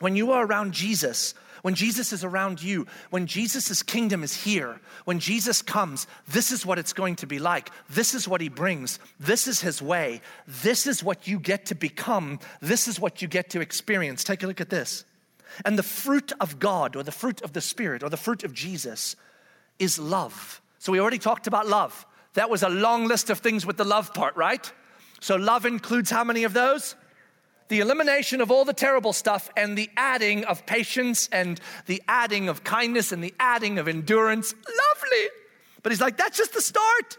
When 0.01 0.17
you 0.17 0.33
are 0.33 0.45
around 0.45 0.75
Jesus, 0.75 1.35
when 1.63 1.75
Jesus 1.75 2.13
is 2.13 2.25
around 2.25 2.63
you, 2.63 2.87
when 3.09 3.27
Jesus' 3.27 3.83
kingdom 3.83 4.23
is 4.23 4.45
here, 4.45 4.81
when 5.07 5.19
Jesus 5.19 5.63
comes, 5.63 6.07
this 6.29 6.53
is 6.53 6.67
what 6.67 6.79
it's 6.79 6.93
going 6.93 7.17
to 7.17 7.27
be 7.27 7.39
like. 7.39 7.71
This 7.89 8.15
is 8.15 8.29
what 8.29 8.43
he 8.43 8.51
brings. 8.51 8.99
This 9.19 9.47
is 9.47 9.63
his 9.63 9.81
way. 9.81 10.21
This 10.47 10.87
is 10.87 11.03
what 11.03 11.27
you 11.27 11.39
get 11.39 11.67
to 11.67 11.75
become. 11.75 12.39
This 12.61 12.87
is 12.87 13.01
what 13.01 13.23
you 13.23 13.29
get 13.29 13.49
to 13.51 13.63
experience. 13.63 14.25
Take 14.25 14.43
a 14.43 14.47
look 14.47 14.61
at 14.61 14.69
this. 14.69 15.07
And 15.65 15.79
the 15.79 15.83
fruit 15.83 16.33
of 16.39 16.59
God, 16.59 16.97
or 16.97 17.03
the 17.03 17.13
fruit 17.13 17.41
of 17.41 17.55
the 17.55 17.63
Spirit, 17.63 18.03
or 18.03 18.11
the 18.11 18.19
fruit 18.19 18.45
of 18.45 18.53
Jesus 18.53 19.17
is 19.79 19.99
love. 19.99 20.61
So 20.79 20.93
we 20.93 21.01
already 21.01 21.19
talked 21.19 21.47
about 21.47 21.67
love. 21.67 22.05
That 22.35 22.51
was 22.51 22.63
a 22.63 22.69
long 22.69 23.07
list 23.07 23.31
of 23.31 23.39
things 23.39 23.65
with 23.65 23.79
the 23.79 23.85
love 23.85 24.13
part, 24.13 24.37
right? 24.37 24.71
So 25.25 25.37
love 25.37 25.65
includes 25.65 26.11
how 26.11 26.23
many 26.23 26.45
of 26.45 26.53
those? 26.53 26.97
the 27.69 27.81
elimination 27.81 28.43
of 28.43 28.51
all 28.51 28.67
the 28.67 28.75
terrible 28.75 29.15
stuff 29.15 29.49
and 29.57 29.77
the 29.77 29.89
adding 29.97 30.45
of 30.45 30.67
patience 30.67 31.31
and 31.33 31.59
the 31.87 32.03
adding 32.07 32.49
of 32.51 32.63
kindness 32.63 33.11
and 33.11 33.25
the 33.25 33.35
adding 33.41 33.79
of 33.79 33.89
endurance. 33.89 34.53
Lovely. 34.53 35.29
But 35.83 35.91
he's 35.91 36.01
like, 36.01 36.19
that's 36.19 36.37
just 36.37 36.53
the 36.53 36.61
start. 36.61 37.17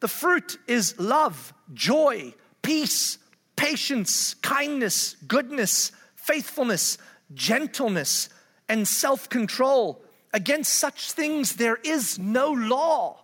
The 0.00 0.08
fruit 0.08 0.58
is 0.66 0.98
love, 1.00 1.54
joy, 1.72 2.34
peace, 2.60 3.16
patience, 3.56 4.34
kindness, 4.34 5.16
goodness, 5.26 5.90
faithfulness, 6.16 6.98
gentleness, 7.32 8.28
and 8.68 8.86
self 8.86 9.30
control. 9.30 10.04
Against 10.34 10.74
such 10.74 11.12
things, 11.12 11.56
there 11.56 11.78
is 11.82 12.18
no 12.18 12.52
law. 12.52 13.21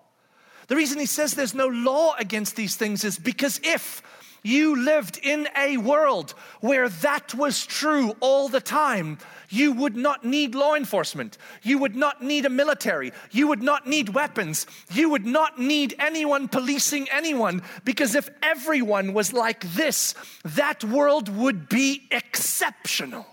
The 0.69 0.77
reason 0.77 0.99
he 0.99 1.07
says 1.07 1.35
there's 1.35 1.55
no 1.55 1.67
law 1.67 2.15
against 2.19 2.57
these 2.57 2.77
things 2.77 3.05
is 3.05 3.19
because 3.19 3.61
if 3.65 4.03
you 4.43 4.77
lived 4.77 5.19
in 5.23 5.49
a 5.57 5.77
world 5.79 6.33
where 6.61 6.89
that 6.89 7.35
was 7.35 7.67
true 7.67 8.15
all 8.21 8.49
the 8.49 8.61
time. 8.61 9.19
You 9.51 9.73
would 9.73 9.97
not 9.97 10.25
need 10.25 10.55
law 10.55 10.75
enforcement. 10.75 11.39
You 11.63 11.79
would 11.79 11.97
not 11.97 12.23
need 12.23 12.47
a 12.47 12.51
military. 12.51 13.13
You 13.31 13.49
would 13.49 13.63
not 13.63 13.87
need 13.87 14.11
weapons. 14.11 14.67
You 14.93 15.11
would 15.11 15.27
not 15.27 15.59
need 15.59 15.95
anyone 15.99 16.49
policing 16.49 17.09
anyone 17.11 17.63
because 17.85 18.15
if 18.15 18.29
everyone 18.43 19.13
was 19.13 19.33
like 19.33 19.71
this, 19.75 20.15
that 20.45 20.85
world 20.85 21.29
would 21.29 21.69
be 21.69 22.07
exceptional. 22.11 23.27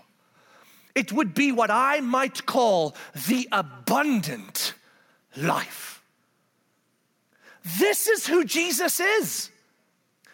It 0.94 1.12
would 1.12 1.34
be 1.34 1.52
what 1.52 1.70
I 1.70 2.00
might 2.00 2.46
call 2.46 2.96
the 3.28 3.48
abundant 3.52 4.74
life. 5.36 5.95
This 7.78 8.06
is 8.06 8.26
who 8.26 8.44
Jesus 8.44 9.00
is. 9.00 9.50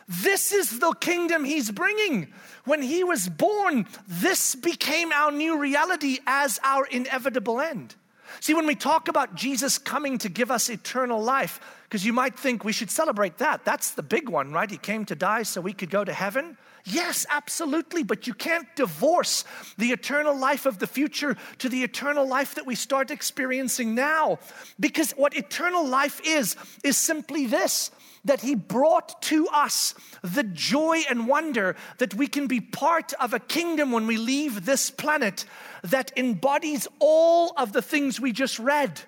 This 0.06 0.52
is 0.52 0.78
the 0.78 0.92
kingdom 0.94 1.44
he's 1.44 1.70
bringing. 1.70 2.32
When 2.64 2.82
he 2.82 3.02
was 3.02 3.28
born, 3.28 3.86
this 4.06 4.54
became 4.54 5.12
our 5.12 5.32
new 5.32 5.58
reality 5.58 6.18
as 6.26 6.60
our 6.62 6.84
inevitable 6.86 7.60
end. 7.60 7.94
See, 8.40 8.54
when 8.54 8.66
we 8.66 8.74
talk 8.74 9.08
about 9.08 9.34
Jesus 9.34 9.78
coming 9.78 10.18
to 10.18 10.28
give 10.28 10.50
us 10.50 10.68
eternal 10.68 11.22
life, 11.22 11.60
because 11.84 12.04
you 12.04 12.12
might 12.12 12.38
think 12.38 12.64
we 12.64 12.72
should 12.72 12.90
celebrate 12.90 13.38
that. 13.38 13.64
That's 13.64 13.92
the 13.92 14.02
big 14.02 14.28
one, 14.28 14.52
right? 14.52 14.70
He 14.70 14.78
came 14.78 15.04
to 15.06 15.14
die 15.14 15.42
so 15.42 15.60
we 15.60 15.72
could 15.72 15.90
go 15.90 16.04
to 16.04 16.12
heaven. 16.12 16.56
Yes, 16.84 17.26
absolutely, 17.30 18.02
but 18.02 18.26
you 18.26 18.34
can't 18.34 18.66
divorce 18.74 19.44
the 19.78 19.92
eternal 19.92 20.36
life 20.36 20.66
of 20.66 20.78
the 20.78 20.86
future 20.86 21.36
to 21.58 21.68
the 21.68 21.84
eternal 21.84 22.26
life 22.26 22.56
that 22.56 22.66
we 22.66 22.74
start 22.74 23.10
experiencing 23.10 23.94
now. 23.94 24.40
Because 24.80 25.12
what 25.12 25.36
eternal 25.36 25.86
life 25.86 26.20
is, 26.24 26.56
is 26.82 26.96
simply 26.96 27.46
this 27.46 27.90
that 28.24 28.40
He 28.40 28.54
brought 28.54 29.20
to 29.22 29.48
us 29.48 29.94
the 30.22 30.44
joy 30.44 31.02
and 31.10 31.26
wonder 31.26 31.74
that 31.98 32.14
we 32.14 32.28
can 32.28 32.46
be 32.46 32.60
part 32.60 33.12
of 33.14 33.32
a 33.32 33.40
kingdom 33.40 33.90
when 33.90 34.06
we 34.06 34.16
leave 34.16 34.64
this 34.64 34.90
planet 34.90 35.44
that 35.82 36.12
embodies 36.16 36.86
all 37.00 37.52
of 37.56 37.72
the 37.72 37.82
things 37.82 38.20
we 38.20 38.32
just 38.32 38.58
read. 38.58 39.00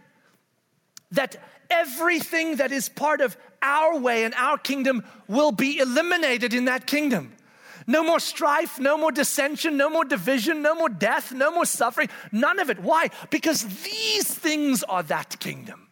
that 1.15 1.37
everything 1.71 2.57
that 2.57 2.73
is 2.73 2.89
part 2.89 3.21
of 3.21 3.37
our 3.63 3.99
way 3.99 4.25
and 4.25 4.35
our 4.35 4.59
kingdom 4.59 5.05
will 5.29 5.53
be 5.53 5.79
eliminated 5.79 6.53
in 6.53 6.67
that 6.67 6.87
kingdom. 6.87 7.33
No 7.87 8.03
more 8.03 8.21
strife, 8.21 8.79
no 8.79 8.97
more 8.97 9.13
dissension, 9.13 9.77
no 9.77 9.91
more 9.91 10.05
division, 10.05 10.63
no 10.63 10.75
more 10.75 10.89
death, 10.89 11.33
no 11.33 11.51
more 11.51 11.67
suffering, 11.67 12.09
none 12.33 12.59
of 12.59 12.71
it. 12.71 12.81
Why? 12.81 13.11
Because 13.31 13.63
these 13.83 14.25
things 14.25 14.83
are 14.85 15.03
that 15.05 15.39
kingdom. 15.39 15.89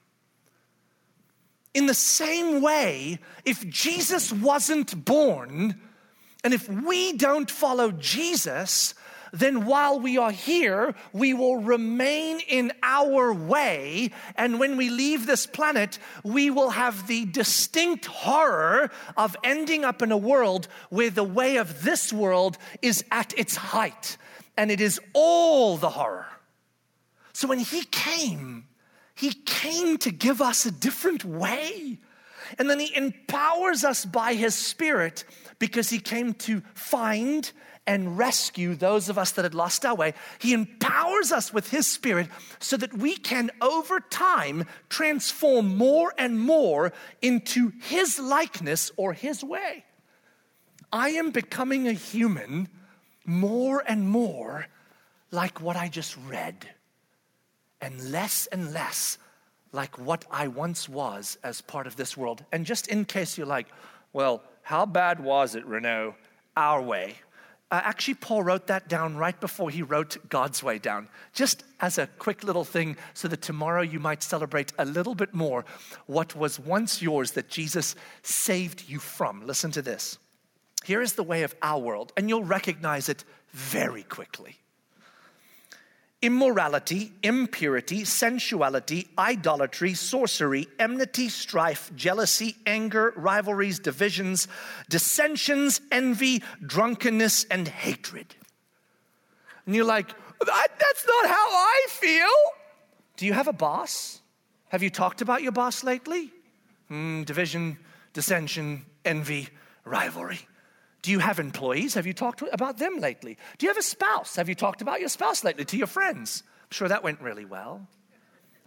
In 1.74 1.86
the 1.86 1.94
same 1.94 2.60
way, 2.62 3.18
if 3.44 3.66
Jesus 3.68 4.32
wasn't 4.32 5.04
born, 5.04 5.80
and 6.44 6.52
if 6.52 6.68
we 6.68 7.12
don't 7.14 7.50
follow 7.50 7.92
Jesus, 7.92 8.94
then 9.32 9.64
while 9.64 9.98
we 9.98 10.18
are 10.18 10.30
here, 10.30 10.94
we 11.12 11.32
will 11.32 11.56
remain 11.56 12.40
in 12.40 12.70
our 12.82 13.32
way. 13.32 14.10
And 14.36 14.60
when 14.60 14.76
we 14.76 14.90
leave 14.90 15.26
this 15.26 15.46
planet, 15.46 15.98
we 16.22 16.50
will 16.50 16.70
have 16.70 17.06
the 17.06 17.24
distinct 17.24 18.04
horror 18.04 18.90
of 19.16 19.34
ending 19.42 19.84
up 19.84 20.02
in 20.02 20.12
a 20.12 20.18
world 20.18 20.68
where 20.90 21.08
the 21.08 21.24
way 21.24 21.56
of 21.56 21.82
this 21.82 22.12
world 22.12 22.58
is 22.82 23.04
at 23.10 23.36
its 23.38 23.56
height. 23.56 24.18
And 24.58 24.70
it 24.70 24.82
is 24.82 25.00
all 25.14 25.78
the 25.78 25.90
horror. 25.90 26.26
So 27.32 27.48
when 27.48 27.58
he 27.58 27.84
came, 27.84 28.66
he 29.14 29.32
came 29.32 29.96
to 29.98 30.10
give 30.10 30.42
us 30.42 30.66
a 30.66 30.70
different 30.70 31.24
way. 31.24 32.00
And 32.58 32.68
then 32.68 32.80
he 32.80 32.94
empowers 32.94 33.84
us 33.84 34.04
by 34.04 34.34
his 34.34 34.54
spirit 34.54 35.24
because 35.58 35.90
he 35.90 35.98
came 35.98 36.34
to 36.34 36.62
find 36.74 37.50
and 37.86 38.16
rescue 38.16 38.74
those 38.74 39.08
of 39.08 39.18
us 39.18 39.32
that 39.32 39.44
had 39.44 39.54
lost 39.54 39.84
our 39.84 39.94
way. 39.94 40.14
He 40.38 40.52
empowers 40.52 41.32
us 41.32 41.52
with 41.52 41.70
His 41.70 41.86
Spirit 41.86 42.28
so 42.60 42.76
that 42.76 42.94
we 42.94 43.16
can, 43.16 43.50
over 43.60 44.00
time, 44.00 44.66
transform 44.88 45.76
more 45.76 46.14
and 46.16 46.38
more 46.38 46.92
into 47.20 47.72
His 47.82 48.18
likeness 48.18 48.92
or 48.96 49.12
His 49.12 49.42
way. 49.42 49.84
I 50.92 51.10
am 51.10 51.30
becoming 51.30 51.88
a 51.88 51.92
human 51.92 52.68
more 53.24 53.82
and 53.86 54.08
more 54.08 54.66
like 55.30 55.60
what 55.60 55.76
I 55.76 55.88
just 55.88 56.16
read, 56.28 56.68
and 57.80 58.12
less 58.12 58.46
and 58.46 58.72
less 58.72 59.16
like 59.72 59.98
what 59.98 60.24
I 60.30 60.48
once 60.48 60.88
was 60.88 61.38
as 61.42 61.60
part 61.60 61.86
of 61.86 61.96
this 61.96 62.16
world. 62.16 62.44
And 62.52 62.66
just 62.66 62.88
in 62.88 63.04
case 63.04 63.36
you're 63.36 63.46
like, 63.46 63.66
well, 64.12 64.42
how 64.62 64.86
bad 64.86 65.20
was 65.20 65.54
it, 65.54 65.66
Renault? 65.66 66.14
Our 66.56 66.82
way. 66.82 67.16
Uh, 67.70 67.80
actually, 67.84 68.14
Paul 68.14 68.42
wrote 68.42 68.66
that 68.66 68.86
down 68.86 69.16
right 69.16 69.40
before 69.40 69.70
he 69.70 69.80
wrote 69.80 70.18
God's 70.28 70.62
way 70.62 70.78
down, 70.78 71.08
just 71.32 71.64
as 71.80 71.96
a 71.96 72.06
quick 72.18 72.44
little 72.44 72.64
thing 72.64 72.98
so 73.14 73.28
that 73.28 73.40
tomorrow 73.40 73.80
you 73.80 73.98
might 73.98 74.22
celebrate 74.22 74.74
a 74.78 74.84
little 74.84 75.14
bit 75.14 75.32
more 75.32 75.64
what 76.04 76.36
was 76.36 76.60
once 76.60 77.00
yours 77.00 77.30
that 77.30 77.48
Jesus 77.48 77.94
saved 78.22 78.86
you 78.90 78.98
from. 78.98 79.46
Listen 79.46 79.70
to 79.70 79.80
this. 79.80 80.18
Here 80.84 81.00
is 81.00 81.14
the 81.14 81.22
way 81.22 81.44
of 81.44 81.54
our 81.62 81.78
world, 81.78 82.12
and 82.14 82.28
you'll 82.28 82.44
recognize 82.44 83.08
it 83.08 83.24
very 83.52 84.02
quickly 84.02 84.58
immorality, 86.22 87.12
impurity, 87.22 88.04
sensuality, 88.04 89.08
idolatry, 89.18 89.92
sorcery, 89.94 90.68
enmity, 90.78 91.28
strife, 91.28 91.90
jealousy, 91.96 92.56
anger, 92.64 93.12
rivalries, 93.16 93.80
divisions, 93.80 94.46
dissensions, 94.88 95.80
envy, 95.90 96.42
drunkenness, 96.64 97.44
and 97.50 97.66
hatred. 97.66 98.36
And 99.66 99.74
you're 99.74 99.84
like, 99.84 100.08
that, 100.08 100.68
that's 100.78 101.06
not 101.06 101.26
how 101.26 101.48
I 101.50 101.86
feel. 101.88 102.28
Do 103.16 103.26
you 103.26 103.32
have 103.32 103.48
a 103.48 103.52
boss? 103.52 104.20
Have 104.68 104.82
you 104.82 104.90
talked 104.90 105.20
about 105.20 105.42
your 105.42 105.52
boss 105.52 105.84
lately? 105.84 106.32
Mm, 106.90 107.26
division, 107.26 107.78
dissension, 108.12 108.84
envy, 109.04 109.48
rivalry. 109.84 110.40
Do 111.02 111.10
you 111.10 111.18
have 111.18 111.40
employees? 111.40 111.94
Have 111.94 112.06
you 112.06 112.12
talked 112.12 112.42
about 112.52 112.78
them 112.78 112.98
lately? 112.98 113.36
Do 113.58 113.66
you 113.66 113.70
have 113.70 113.76
a 113.76 113.82
spouse? 113.82 114.36
Have 114.36 114.48
you 114.48 114.54
talked 114.54 114.82
about 114.82 115.00
your 115.00 115.08
spouse 115.08 115.42
lately 115.42 115.64
to 115.64 115.76
your 115.76 115.88
friends? 115.88 116.44
I'm 116.62 116.70
sure 116.70 116.88
that 116.88 117.02
went 117.02 117.20
really 117.20 117.44
well. 117.44 117.88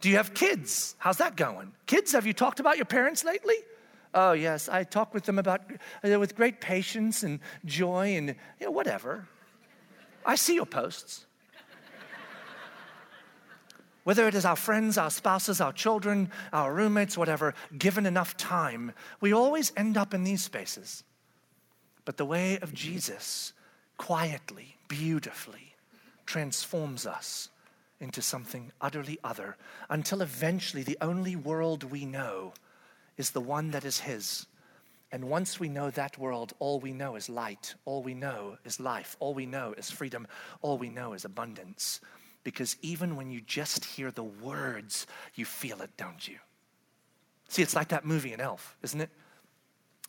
Do 0.01 0.09
you 0.09 0.17
have 0.17 0.33
kids? 0.33 0.95
How's 0.99 1.17
that 1.17 1.37
going? 1.37 1.71
Kids, 1.85 2.11
have 2.11 2.25
you 2.27 2.33
talked 2.33 2.59
about 2.59 2.75
your 2.75 2.85
parents 2.85 3.23
lately? 3.23 3.55
Oh, 4.13 4.33
yes, 4.33 4.69
I 4.69 4.83
talk 4.83 5.13
with 5.13 5.23
them 5.23 5.39
about 5.39 5.61
uh, 6.03 6.19
with 6.19 6.35
great 6.35 6.61
patience 6.61 7.23
and 7.23 7.39
joy 7.65 8.15
and 8.15 8.35
you 8.59 8.65
know, 8.65 8.71
whatever. 8.71 9.27
I 10.25 10.35
see 10.35 10.55
your 10.55 10.65
posts. 10.65 11.25
Whether 14.03 14.27
it 14.27 14.35
is 14.35 14.45
our 14.45 14.55
friends, 14.55 14.97
our 14.97 15.09
spouses, 15.09 15.59
our 15.59 15.73
children, 15.73 16.29
our 16.53 16.71
roommates, 16.73 17.17
whatever, 17.17 17.55
given 17.75 18.05
enough 18.05 18.37
time, 18.37 18.91
we 19.19 19.33
always 19.33 19.73
end 19.75 19.97
up 19.97 20.13
in 20.13 20.23
these 20.23 20.43
spaces. 20.43 21.03
But 22.05 22.17
the 22.17 22.25
way 22.25 22.57
of 22.59 22.73
Jesus 22.73 23.53
quietly, 23.97 24.77
beautifully 24.87 25.73
transforms 26.25 27.05
us 27.05 27.49
into 27.99 28.21
something 28.21 28.71
utterly 28.81 29.17
other 29.23 29.57
until 29.89 30.21
eventually 30.21 30.83
the 30.83 30.97
only 31.01 31.35
world 31.35 31.83
we 31.83 32.05
know 32.05 32.53
is 33.17 33.31
the 33.31 33.41
one 33.41 33.71
that 33.71 33.85
is 33.85 33.99
His. 33.99 34.45
And 35.11 35.29
once 35.29 35.59
we 35.59 35.69
know 35.69 35.89
that 35.91 36.17
world, 36.17 36.53
all 36.59 36.79
we 36.79 36.91
know 36.91 37.15
is 37.15 37.29
light, 37.29 37.75
all 37.85 38.03
we 38.03 38.13
know 38.13 38.57
is 38.65 38.79
life, 38.79 39.15
all 39.19 39.33
we 39.33 39.45
know 39.45 39.73
is 39.77 39.89
freedom, 39.89 40.27
all 40.61 40.77
we 40.77 40.89
know 40.89 41.13
is 41.13 41.25
abundance. 41.25 42.01
Because 42.43 42.75
even 42.81 43.15
when 43.15 43.31
you 43.31 43.41
just 43.41 43.85
hear 43.85 44.11
the 44.11 44.23
words, 44.23 45.07
you 45.35 45.45
feel 45.45 45.81
it, 45.81 45.91
don't 45.97 46.27
you? 46.27 46.37
See, 47.47 47.61
it's 47.61 47.75
like 47.75 47.89
that 47.89 48.05
movie 48.05 48.33
in 48.33 48.41
Elf, 48.41 48.75
isn't 48.83 49.01
it? 49.01 49.09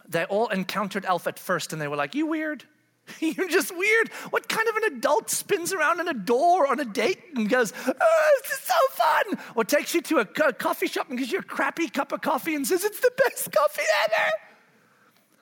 They 0.08 0.24
all 0.24 0.48
encountered 0.48 1.04
Elf 1.04 1.26
at 1.26 1.38
first 1.38 1.72
and 1.72 1.80
they 1.80 1.88
were 1.88 1.96
like, 1.96 2.14
You 2.14 2.26
weird? 2.26 2.64
You're 3.20 3.48
just 3.48 3.76
weird. 3.76 4.08
What 4.30 4.48
kind 4.48 4.68
of 4.68 4.76
an 4.76 4.96
adult 4.96 5.30
spins 5.30 5.72
around 5.72 6.00
in 6.00 6.08
a 6.08 6.14
door 6.14 6.66
on 6.66 6.80
a 6.80 6.84
date 6.84 7.20
and 7.34 7.48
goes, 7.48 7.72
oh, 7.86 8.40
This 8.42 8.52
is 8.52 8.58
so 8.58 8.74
fun? 8.90 9.38
Or 9.54 9.64
takes 9.64 9.94
you 9.94 10.02
to 10.02 10.18
a 10.18 10.24
coffee 10.24 10.88
shop 10.88 11.08
and 11.08 11.18
gives 11.18 11.32
you 11.32 11.38
a 11.38 11.42
crappy 11.42 11.88
cup 11.88 12.12
of 12.12 12.20
coffee 12.20 12.54
and 12.54 12.66
says, 12.66 12.84
It's 12.84 13.00
the 13.00 13.12
best 13.24 13.52
coffee 13.56 13.82
ever. 14.04 14.32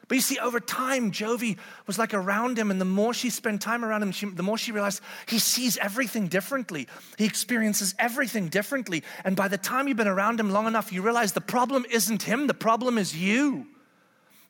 But 0.09 0.17
you 0.17 0.21
see, 0.21 0.39
over 0.39 0.61
time, 0.61 1.13
Jovie 1.13 1.57
was 1.87 1.99
like 1.99 2.13
around 2.13 2.59
him, 2.59 2.71
and 2.71 2.81
the 2.81 2.85
more 2.85 3.15
she 3.15 3.31
spent 3.31 3.63
time 3.63 3.85
around 3.85 4.03
him, 4.03 4.13
she, 4.13 4.27
the 4.27 4.43
more 4.43 4.59
she 4.59 4.71
realized 4.71 5.01
he 5.27 5.39
sees 5.39 5.79
everything 5.79 6.29
differently. 6.29 6.89
He 7.17 7.25
experiences 7.25 7.95
everything 7.99 8.49
differently. 8.49 9.03
And 9.25 9.35
by 9.35 9.49
the 9.49 9.57
time 9.57 9.89
you've 9.89 9.97
been 9.97 10.07
around 10.07 10.41
him 10.41 10.51
long 10.51 10.67
enough, 10.67 10.93
you 10.93 11.01
realize 11.01 11.33
the 11.33 11.41
problem 11.41 11.87
isn't 11.91 12.23
him, 12.23 12.47
the 12.47 12.55
problem 12.55 12.99
is 12.99 13.17
you. 13.17 13.67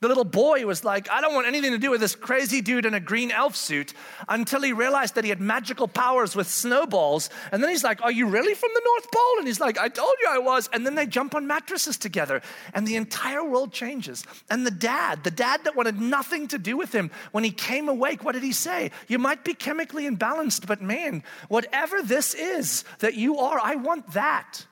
The 0.05 0.09
little 0.09 0.23
boy 0.23 0.67
was 0.67 0.85
like, 0.85 1.11
I 1.11 1.23
don't 1.23 1.33
want 1.33 1.47
anything 1.47 1.71
to 1.71 1.79
do 1.79 1.91
with 1.91 2.03
this 2.03 2.15
crazy 2.15 2.61
dude 2.61 2.85
in 2.85 2.93
a 2.93 3.01
green 3.01 3.31
elf 3.31 3.57
suit 3.57 3.95
until 4.29 4.61
he 4.61 4.75
realized 4.75 5.15
that 5.15 5.25
he 5.25 5.31
had 5.31 5.41
magical 5.41 5.89
powers 5.89 6.37
with 6.37 6.47
snowballs. 6.47 7.31
And 7.51 7.63
then 7.63 7.71
he's 7.71 7.83
like, 7.83 8.03
Are 8.03 8.13
you 8.13 8.27
really 8.27 8.53
from 8.53 8.69
the 8.75 8.83
North 8.85 9.11
Pole? 9.11 9.39
And 9.39 9.47
he's 9.47 9.61
like, 9.61 9.79
I 9.79 9.89
told 9.89 10.15
you 10.21 10.29
I 10.31 10.37
was. 10.37 10.69
And 10.75 10.85
then 10.85 10.95
they 10.95 11.07
jump 11.07 11.35
on 11.35 11.47
mattresses 11.47 11.97
together, 11.97 12.43
and 12.75 12.87
the 12.87 12.97
entire 12.97 13.43
world 13.43 13.73
changes. 13.73 14.27
And 14.51 14.67
the 14.67 14.71
dad, 14.71 15.25
the 15.25 15.31
dad 15.31 15.65
that 15.65 15.75
wanted 15.75 15.99
nothing 15.99 16.49
to 16.49 16.59
do 16.59 16.77
with 16.77 16.95
him, 16.95 17.11
when 17.33 17.43
he 17.43 17.51
came 17.51 17.89
awake, 17.89 18.23
what 18.23 18.33
did 18.33 18.43
he 18.43 18.53
say? 18.53 18.91
You 19.09 19.19
might 19.19 19.43
be 19.43 19.55
chemically 19.55 20.07
imbalanced, 20.07 20.67
but 20.67 20.83
man, 20.83 21.23
whatever 21.49 22.03
this 22.03 22.35
is 22.35 22.85
that 22.99 23.15
you 23.15 23.39
are, 23.39 23.59
I 23.59 23.77
want 23.77 24.13
that. 24.13 24.67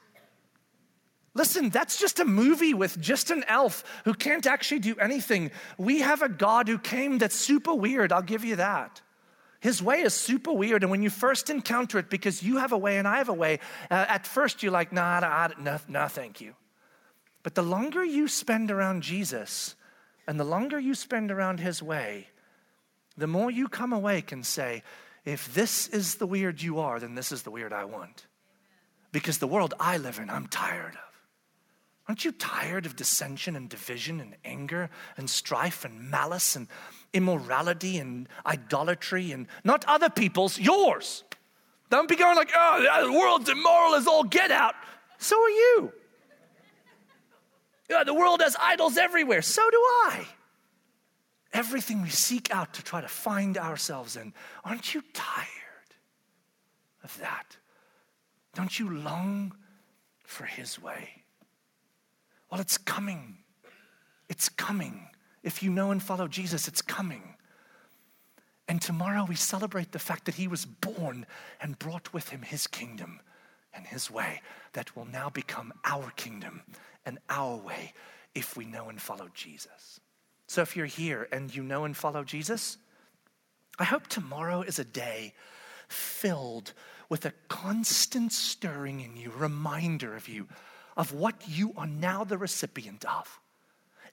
Listen, 1.34 1.70
that's 1.70 1.98
just 1.98 2.20
a 2.20 2.24
movie 2.24 2.74
with 2.74 3.00
just 3.00 3.30
an 3.30 3.42
elf 3.48 3.84
who 4.04 4.12
can't 4.12 4.46
actually 4.46 4.80
do 4.80 4.96
anything. 4.96 5.50
We 5.78 6.00
have 6.00 6.20
a 6.20 6.28
God 6.28 6.68
who 6.68 6.78
came 6.78 7.18
that's 7.18 7.36
super 7.36 7.74
weird, 7.74 8.12
I'll 8.12 8.20
give 8.20 8.44
you 8.44 8.56
that. 8.56 9.00
His 9.60 9.82
way 9.82 10.00
is 10.00 10.12
super 10.12 10.52
weird, 10.52 10.82
and 10.82 10.90
when 10.90 11.02
you 11.02 11.08
first 11.08 11.48
encounter 11.48 11.98
it, 11.98 12.10
because 12.10 12.42
you 12.42 12.58
have 12.58 12.72
a 12.72 12.78
way 12.78 12.98
and 12.98 13.06
I 13.06 13.18
have 13.18 13.28
a 13.28 13.32
way, 13.34 13.60
uh, 13.90 14.06
at 14.08 14.26
first 14.26 14.62
you're 14.62 14.72
like, 14.72 14.92
nah, 14.92 15.20
nah, 15.20 15.48
nah, 15.58 15.78
nah, 15.88 16.08
thank 16.08 16.40
you. 16.40 16.54
But 17.44 17.54
the 17.54 17.62
longer 17.62 18.04
you 18.04 18.28
spend 18.28 18.70
around 18.70 19.02
Jesus, 19.02 19.76
and 20.26 20.38
the 20.38 20.44
longer 20.44 20.78
you 20.78 20.94
spend 20.94 21.30
around 21.30 21.60
His 21.60 21.82
way, 21.82 22.28
the 23.16 23.26
more 23.26 23.50
you 23.50 23.68
come 23.68 23.92
awake 23.92 24.32
and 24.32 24.44
say, 24.44 24.82
if 25.24 25.52
this 25.54 25.88
is 25.88 26.16
the 26.16 26.26
weird 26.26 26.60
you 26.60 26.80
are, 26.80 26.98
then 26.98 27.14
this 27.14 27.32
is 27.32 27.42
the 27.42 27.50
weird 27.50 27.72
I 27.72 27.84
want. 27.84 28.26
Because 29.12 29.38
the 29.38 29.46
world 29.46 29.74
I 29.78 29.98
live 29.98 30.18
in, 30.18 30.28
I'm 30.28 30.48
tired 30.48 30.94
of. 30.94 31.11
Aren't 32.08 32.24
you 32.24 32.32
tired 32.32 32.84
of 32.84 32.96
dissension 32.96 33.54
and 33.54 33.68
division 33.68 34.20
and 34.20 34.34
anger 34.44 34.90
and 35.16 35.30
strife 35.30 35.84
and 35.84 36.10
malice 36.10 36.56
and 36.56 36.66
immorality 37.12 37.98
and 37.98 38.28
idolatry 38.44 39.30
and 39.30 39.46
not 39.62 39.84
other 39.86 40.10
people's, 40.10 40.58
yours? 40.58 41.22
Don't 41.90 42.08
be 42.08 42.16
going 42.16 42.36
like, 42.36 42.50
oh, 42.54 43.06
the 43.06 43.12
world's 43.12 43.48
immoral 43.48 43.94
as 43.94 44.06
all 44.06 44.24
get 44.24 44.50
out. 44.50 44.74
So 45.18 45.40
are 45.40 45.50
you. 45.50 45.92
Yeah, 47.88 48.04
the 48.04 48.14
world 48.14 48.40
has 48.40 48.56
idols 48.58 48.96
everywhere. 48.96 49.42
So 49.42 49.62
do 49.70 49.76
I. 49.76 50.26
Everything 51.52 52.02
we 52.02 52.08
seek 52.08 52.50
out 52.50 52.74
to 52.74 52.82
try 52.82 53.02
to 53.02 53.08
find 53.08 53.58
ourselves 53.58 54.16
in. 54.16 54.32
Aren't 54.64 54.94
you 54.94 55.02
tired 55.12 55.46
of 57.04 57.16
that? 57.20 57.58
Don't 58.54 58.78
you 58.78 58.90
long 58.90 59.54
for 60.24 60.44
His 60.44 60.80
way? 60.82 61.21
Well, 62.52 62.60
it's 62.60 62.76
coming. 62.76 63.38
It's 64.28 64.50
coming. 64.50 65.08
If 65.42 65.62
you 65.62 65.70
know 65.70 65.90
and 65.90 66.02
follow 66.02 66.28
Jesus, 66.28 66.68
it's 66.68 66.82
coming. 66.82 67.22
And 68.68 68.80
tomorrow 68.80 69.24
we 69.26 69.36
celebrate 69.36 69.92
the 69.92 69.98
fact 69.98 70.26
that 70.26 70.34
he 70.34 70.46
was 70.46 70.66
born 70.66 71.24
and 71.62 71.78
brought 71.78 72.12
with 72.12 72.28
him 72.28 72.42
his 72.42 72.66
kingdom 72.66 73.20
and 73.72 73.86
his 73.86 74.10
way 74.10 74.42
that 74.74 74.94
will 74.94 75.06
now 75.06 75.30
become 75.30 75.72
our 75.86 76.10
kingdom 76.10 76.60
and 77.06 77.18
our 77.30 77.56
way 77.56 77.94
if 78.34 78.54
we 78.54 78.66
know 78.66 78.90
and 78.90 79.00
follow 79.00 79.28
Jesus. 79.32 79.98
So 80.46 80.60
if 80.60 80.76
you're 80.76 80.84
here 80.84 81.28
and 81.32 81.56
you 81.56 81.62
know 81.62 81.84
and 81.86 81.96
follow 81.96 82.22
Jesus, 82.22 82.76
I 83.78 83.84
hope 83.84 84.08
tomorrow 84.08 84.60
is 84.60 84.78
a 84.78 84.84
day 84.84 85.32
filled 85.88 86.74
with 87.08 87.24
a 87.24 87.32
constant 87.48 88.30
stirring 88.30 89.00
in 89.00 89.16
you, 89.16 89.32
reminder 89.34 90.14
of 90.14 90.28
you 90.28 90.48
of 90.96 91.12
what 91.12 91.34
you 91.46 91.72
are 91.76 91.86
now 91.86 92.24
the 92.24 92.38
recipient 92.38 93.04
of. 93.04 93.40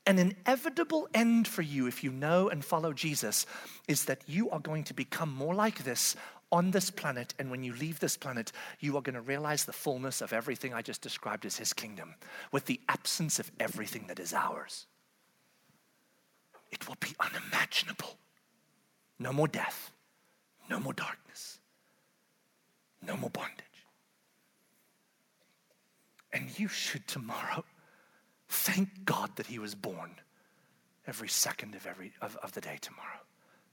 An 0.05 0.17
inevitable 0.17 1.07
end 1.13 1.47
for 1.47 1.61
you, 1.61 1.87
if 1.87 2.03
you 2.03 2.11
know 2.11 2.49
and 2.49 2.63
follow 2.63 2.93
Jesus, 2.93 3.45
is 3.87 4.05
that 4.05 4.23
you 4.27 4.49
are 4.49 4.59
going 4.59 4.83
to 4.85 4.93
become 4.93 5.31
more 5.31 5.53
like 5.53 5.83
this 5.83 6.15
on 6.51 6.71
this 6.71 6.89
planet. 6.89 7.33
And 7.37 7.51
when 7.51 7.63
you 7.63 7.73
leave 7.73 7.99
this 7.99 8.17
planet, 8.17 8.51
you 8.79 8.97
are 8.97 9.01
going 9.01 9.15
to 9.15 9.21
realize 9.21 9.65
the 9.65 9.73
fullness 9.73 10.21
of 10.21 10.33
everything 10.33 10.73
I 10.73 10.81
just 10.81 11.01
described 11.01 11.45
as 11.45 11.57
his 11.57 11.73
kingdom, 11.73 12.15
with 12.51 12.65
the 12.65 12.79
absence 12.87 13.39
of 13.39 13.51
everything 13.59 14.05
that 14.07 14.19
is 14.19 14.33
ours. 14.33 14.87
It 16.71 16.87
will 16.87 16.97
be 16.99 17.15
unimaginable. 17.19 18.17
No 19.19 19.33
more 19.33 19.47
death, 19.47 19.91
no 20.69 20.79
more 20.79 20.93
darkness, 20.93 21.59
no 23.05 23.17
more 23.17 23.29
bondage. 23.29 23.68
You 26.57 26.67
should 26.67 27.07
tomorrow 27.07 27.63
thank 28.47 29.05
God 29.05 29.35
that 29.35 29.47
he 29.47 29.59
was 29.59 29.75
born 29.75 30.15
every 31.07 31.27
second 31.27 31.75
of, 31.75 31.85
every, 31.85 32.11
of, 32.21 32.37
of 32.37 32.53
the 32.53 32.61
day 32.61 32.77
tomorrow. 32.81 33.19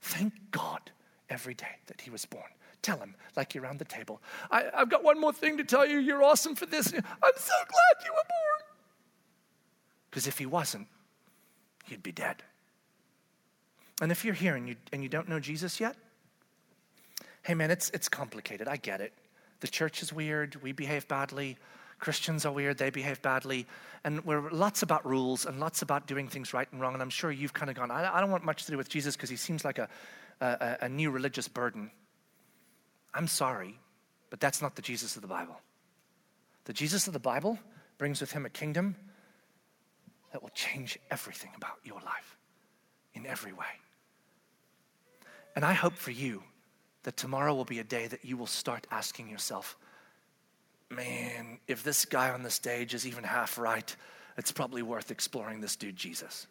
Thank 0.01 0.33
God 0.51 0.91
every 1.29 1.55
day 1.55 1.77
that 1.87 2.01
he 2.01 2.11
was 2.11 2.25
born. 2.25 2.45
Tell 2.83 2.99
him, 2.99 3.15
like 3.37 3.55
you're 3.55 3.65
around 3.65 3.79
the 3.79 3.85
table, 3.85 4.23
I, 4.51 4.65
have 4.75 4.91
got 4.91 5.03
one 5.03 5.21
more 5.21 5.33
thing 5.33 5.57
to 5.57 5.65
tell 5.65 5.87
you. 5.87 5.99
You're 5.99 6.23
awesome 6.23 6.55
for 6.55 6.67
this. 6.67 6.93
I'm 6.93 7.03
so 7.03 7.55
glad 7.69 8.05
you 8.05 8.13
were 8.13 8.27
born. 8.29 8.77
Because 10.11 10.27
if 10.27 10.39
he 10.39 10.47
wasn't, 10.47 10.87
you'd 11.89 12.03
be 12.03 12.13
dead. 12.13 12.43
And 14.01 14.13
if 14.13 14.25
you're 14.25 14.35
here 14.35 14.57
and 14.57 14.69
you, 14.69 14.77
and 14.93 15.03
you 15.03 15.09
don't 15.09 15.29
know 15.29 15.41
Jesus 15.41 15.81
yet, 15.81 15.97
hey 17.43 17.55
man, 17.55 17.71
it's, 17.71 17.91
it's 17.91 18.09
complicated. 18.09 18.69
I 18.69 18.77
get 18.77 19.01
it. 19.01 19.13
The 19.61 19.69
church 19.69 20.03
is 20.03 20.13
weird. 20.13 20.57
We 20.63 20.73
behave 20.73 21.09
badly. 21.09 21.57
Christians 21.99 22.45
are 22.45 22.53
weird, 22.53 22.79
they 22.79 22.91
behave 22.91 23.23
badly. 23.23 23.67
And 24.05 24.25
we're 24.25 24.51
lots 24.51 24.83
about 24.83 25.05
rules 25.07 25.47
and 25.47 25.59
lots 25.59 25.83
about 25.83 26.07
doing 26.07 26.29
things 26.29 26.53
right 26.53 26.69
and 26.71 26.81
wrong. 26.81 26.95
And 26.95 27.03
I'm 27.03 27.11
sure 27.11 27.31
you've 27.31 27.55
kind 27.55 27.71
of 27.71 27.77
gone, 27.77 27.91
I, 27.91 28.17
I 28.17 28.21
don't 28.21 28.31
want 28.31 28.45
much 28.45 28.65
to 28.67 28.71
do 28.71 28.77
with 28.77 28.89
Jesus 28.89 29.17
because 29.17 29.31
he 29.31 29.37
seems 29.37 29.65
like 29.65 29.79
a, 29.79 29.89
a, 30.41 30.77
a 30.83 30.89
new 30.89 31.11
religious 31.11 31.49
burden. 31.49 31.91
I'm 33.15 33.27
sorry, 33.27 33.79
but 34.31 34.41
that's 34.41 34.61
not 34.61 34.77
the 34.77 34.83
Jesus 34.83 35.17
of 35.17 35.23
the 35.23 35.29
Bible. 35.29 35.61
The 36.67 36.73
Jesus 36.73 37.07
of 37.07 37.13
the 37.13 37.19
Bible 37.19 37.59
brings 37.99 38.21
with 38.21 38.33
him 38.33 38.45
a 38.45 38.51
kingdom 38.51 38.97
that 40.33 40.43
will 40.43 40.51
change 40.51 40.99
everything 41.11 41.51
about 41.57 41.79
your 41.85 42.01
life 42.01 42.37
in 43.15 43.25
every 43.25 43.53
way. 43.53 43.65
And 45.55 45.65
I 45.65 45.73
hope 45.73 45.95
for 45.95 46.11
you 46.11 46.43
that 47.05 47.17
tomorrow 47.17 47.55
will 47.55 47.65
be 47.65 47.79
a 47.79 47.85
day 47.85 48.07
that 48.09 48.25
you 48.25 48.37
will 48.37 48.47
start 48.47 48.87
asking 48.91 49.31
yourself, 49.31 49.79
man, 50.91 51.59
if 51.67 51.83
this 51.83 52.05
guy 52.05 52.31
on 52.31 52.43
the 52.43 52.51
stage 52.51 52.95
is 52.95 53.07
even 53.07 53.25
half 53.25 53.59
right, 53.59 53.95
it's 54.37 54.53
probably 54.53 54.83
worth 54.83 55.11
exploring 55.11 55.61
this 55.61 55.77
dude, 55.77 55.97
Jesus. 55.97 56.47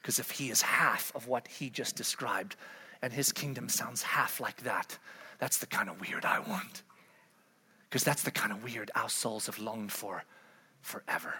Because 0.00 0.18
if 0.18 0.30
he 0.30 0.50
is 0.50 0.62
half 0.62 1.12
of 1.14 1.26
what 1.26 1.48
he 1.48 1.70
just 1.70 1.96
described, 1.96 2.56
and 3.02 3.12
his 3.12 3.32
kingdom 3.32 3.68
sounds 3.68 4.02
half 4.02 4.40
like 4.40 4.62
that, 4.62 4.98
that's 5.38 5.58
the 5.58 5.66
kind 5.66 5.88
of 5.88 6.00
weird 6.00 6.24
I 6.24 6.38
want. 6.38 6.82
Because 7.88 8.04
that's 8.04 8.22
the 8.22 8.30
kind 8.30 8.52
of 8.52 8.64
weird 8.64 8.90
our 8.94 9.08
souls 9.08 9.46
have 9.46 9.58
longed 9.58 9.92
for 9.92 10.24
forever. 10.80 11.34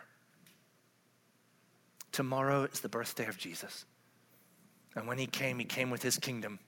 Tomorrow 2.13 2.65
is 2.65 2.81
the 2.81 2.89
birthday 2.89 3.27
of 3.27 3.39
Jesus. 3.39 3.85
And 4.95 5.07
when 5.07 5.19
he 5.19 5.27
came, 5.27 5.59
he 5.59 5.65
came 5.65 5.91
with 5.91 6.03
his 6.03 6.19
kingdom 6.19 6.59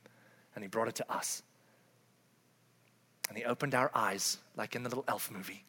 and 0.55 0.63
he 0.63 0.69
brought 0.69 0.89
it 0.89 0.97
to 0.97 1.13
us. 1.13 1.43
And 3.29 3.37
he 3.37 3.45
opened 3.45 3.75
our 3.75 3.91
eyes, 3.95 4.39
like 4.57 4.75
in 4.75 4.83
the 4.83 4.89
little 4.89 5.05
elf 5.07 5.31
movie, 5.31 5.65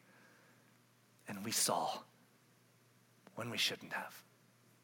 and 1.28 1.44
we 1.44 1.50
saw 1.50 1.90
when 3.34 3.50
we 3.50 3.58
shouldn't 3.58 3.92
have. 3.92 4.22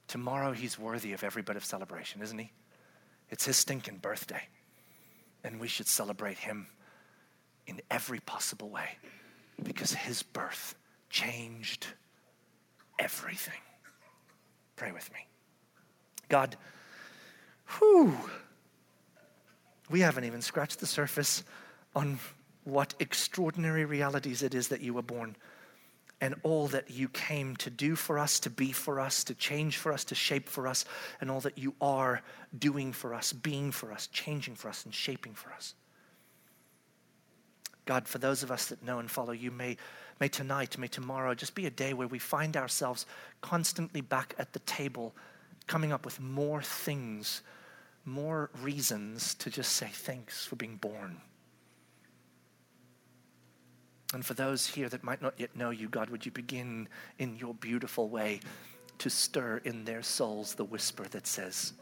Tomorrow, 0.08 0.52
he's 0.52 0.78
worthy 0.78 1.12
of 1.12 1.24
every 1.24 1.42
bit 1.42 1.56
of 1.56 1.64
celebration, 1.64 2.22
isn't 2.22 2.38
he? 2.38 2.52
It's 3.30 3.44
his 3.46 3.56
stinking 3.56 3.98
birthday, 3.98 4.42
and 5.42 5.58
we 5.58 5.68
should 5.68 5.88
celebrate 5.88 6.38
him 6.38 6.66
in 7.66 7.80
every 7.90 8.20
possible 8.20 8.68
way 8.68 8.98
because 9.62 9.92
his 9.92 10.22
birth 10.22 10.74
changed 11.10 11.86
everything. 12.98 13.60
Pray 14.76 14.92
with 14.92 15.12
me. 15.12 15.26
God, 16.28 16.56
whew, 17.78 18.16
we 19.88 20.00
haven't 20.00 20.24
even 20.24 20.42
scratched 20.42 20.80
the 20.80 20.86
surface 20.86 21.44
on 21.94 22.18
what 22.66 22.94
extraordinary 22.98 23.84
realities 23.84 24.42
it 24.42 24.54
is 24.54 24.68
that 24.68 24.80
you 24.80 24.92
were 24.92 25.02
born 25.02 25.36
and 26.20 26.34
all 26.42 26.66
that 26.68 26.90
you 26.90 27.08
came 27.08 27.54
to 27.56 27.70
do 27.70 27.94
for 27.94 28.18
us, 28.18 28.40
to 28.40 28.50
be 28.50 28.72
for 28.72 29.00
us, 29.00 29.24
to 29.24 29.34
change 29.34 29.76
for 29.76 29.92
us, 29.92 30.04
to 30.04 30.14
shape 30.14 30.48
for 30.48 30.66
us, 30.66 30.84
and 31.20 31.30
all 31.30 31.40
that 31.40 31.58
you 31.58 31.74
are 31.80 32.22
doing 32.58 32.92
for 32.92 33.12
us, 33.12 33.32
being 33.32 33.70
for 33.70 33.92
us, 33.92 34.06
changing 34.08 34.54
for 34.54 34.68
us, 34.68 34.84
and 34.84 34.94
shaping 34.94 35.34
for 35.34 35.52
us. 35.52 35.74
God, 37.84 38.08
for 38.08 38.18
those 38.18 38.42
of 38.42 38.50
us 38.50 38.66
that 38.66 38.82
know 38.82 38.98
and 38.98 39.10
follow 39.10 39.32
you, 39.32 39.50
may, 39.50 39.76
may 40.18 40.28
tonight, 40.28 40.78
may 40.78 40.88
tomorrow 40.88 41.34
just 41.34 41.54
be 41.54 41.66
a 41.66 41.70
day 41.70 41.92
where 41.92 42.08
we 42.08 42.18
find 42.18 42.56
ourselves 42.56 43.06
constantly 43.42 44.00
back 44.00 44.34
at 44.38 44.54
the 44.54 44.58
table, 44.60 45.14
coming 45.66 45.92
up 45.92 46.04
with 46.04 46.18
more 46.18 46.62
things, 46.62 47.42
more 48.06 48.50
reasons 48.62 49.34
to 49.34 49.50
just 49.50 49.74
say 49.74 49.90
thanks 49.92 50.46
for 50.46 50.56
being 50.56 50.76
born. 50.76 51.20
And 54.16 54.24
for 54.24 54.32
those 54.32 54.66
here 54.66 54.88
that 54.88 55.04
might 55.04 55.20
not 55.20 55.34
yet 55.36 55.54
know 55.54 55.68
you, 55.68 55.90
God, 55.90 56.08
would 56.08 56.24
you 56.24 56.32
begin 56.32 56.88
in 57.18 57.36
your 57.36 57.52
beautiful 57.52 58.08
way 58.08 58.40
to 58.96 59.10
stir 59.10 59.60
in 59.64 59.84
their 59.84 60.02
souls 60.02 60.54
the 60.54 60.64
whisper 60.64 61.04
that 61.10 61.26
says, 61.26 61.74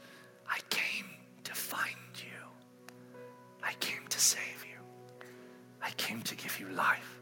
I 0.50 0.58
came 0.68 1.06
to 1.44 1.54
find 1.54 1.94
you. 2.16 2.88
I 3.62 3.74
came 3.74 4.04
to 4.08 4.18
save 4.18 4.66
you. 4.68 4.78
I 5.80 5.90
came 5.90 6.22
to 6.22 6.34
give 6.34 6.58
you 6.58 6.70
life. 6.70 7.20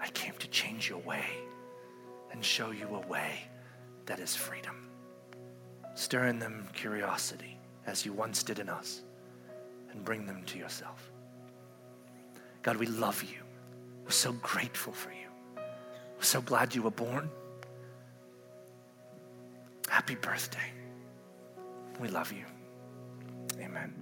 I 0.00 0.08
came 0.08 0.32
to 0.38 0.48
change 0.48 0.88
your 0.88 1.00
way 1.00 1.26
and 2.32 2.42
show 2.42 2.70
you 2.70 2.86
a 2.86 3.06
way 3.06 3.42
that 4.06 4.18
is 4.18 4.34
freedom. 4.34 4.88
Stir 5.94 6.28
in 6.28 6.38
them 6.38 6.66
curiosity 6.72 7.58
as 7.86 8.06
you 8.06 8.14
once 8.14 8.42
did 8.42 8.60
in 8.60 8.70
us 8.70 9.02
and 9.92 10.02
bring 10.02 10.24
them 10.24 10.42
to 10.46 10.56
yourself. 10.56 11.10
God, 12.62 12.78
we 12.78 12.86
love 12.86 13.22
you. 13.22 13.49
We're 14.10 14.14
so 14.14 14.32
grateful 14.42 14.92
for 14.92 15.12
you. 15.12 15.28
We're 16.16 16.24
so 16.24 16.40
glad 16.40 16.74
you 16.74 16.82
were 16.82 16.90
born. 16.90 17.30
Happy 19.88 20.16
birthday. 20.16 20.72
We 22.00 22.08
love 22.08 22.32
you. 22.32 22.44
Amen. 23.60 23.94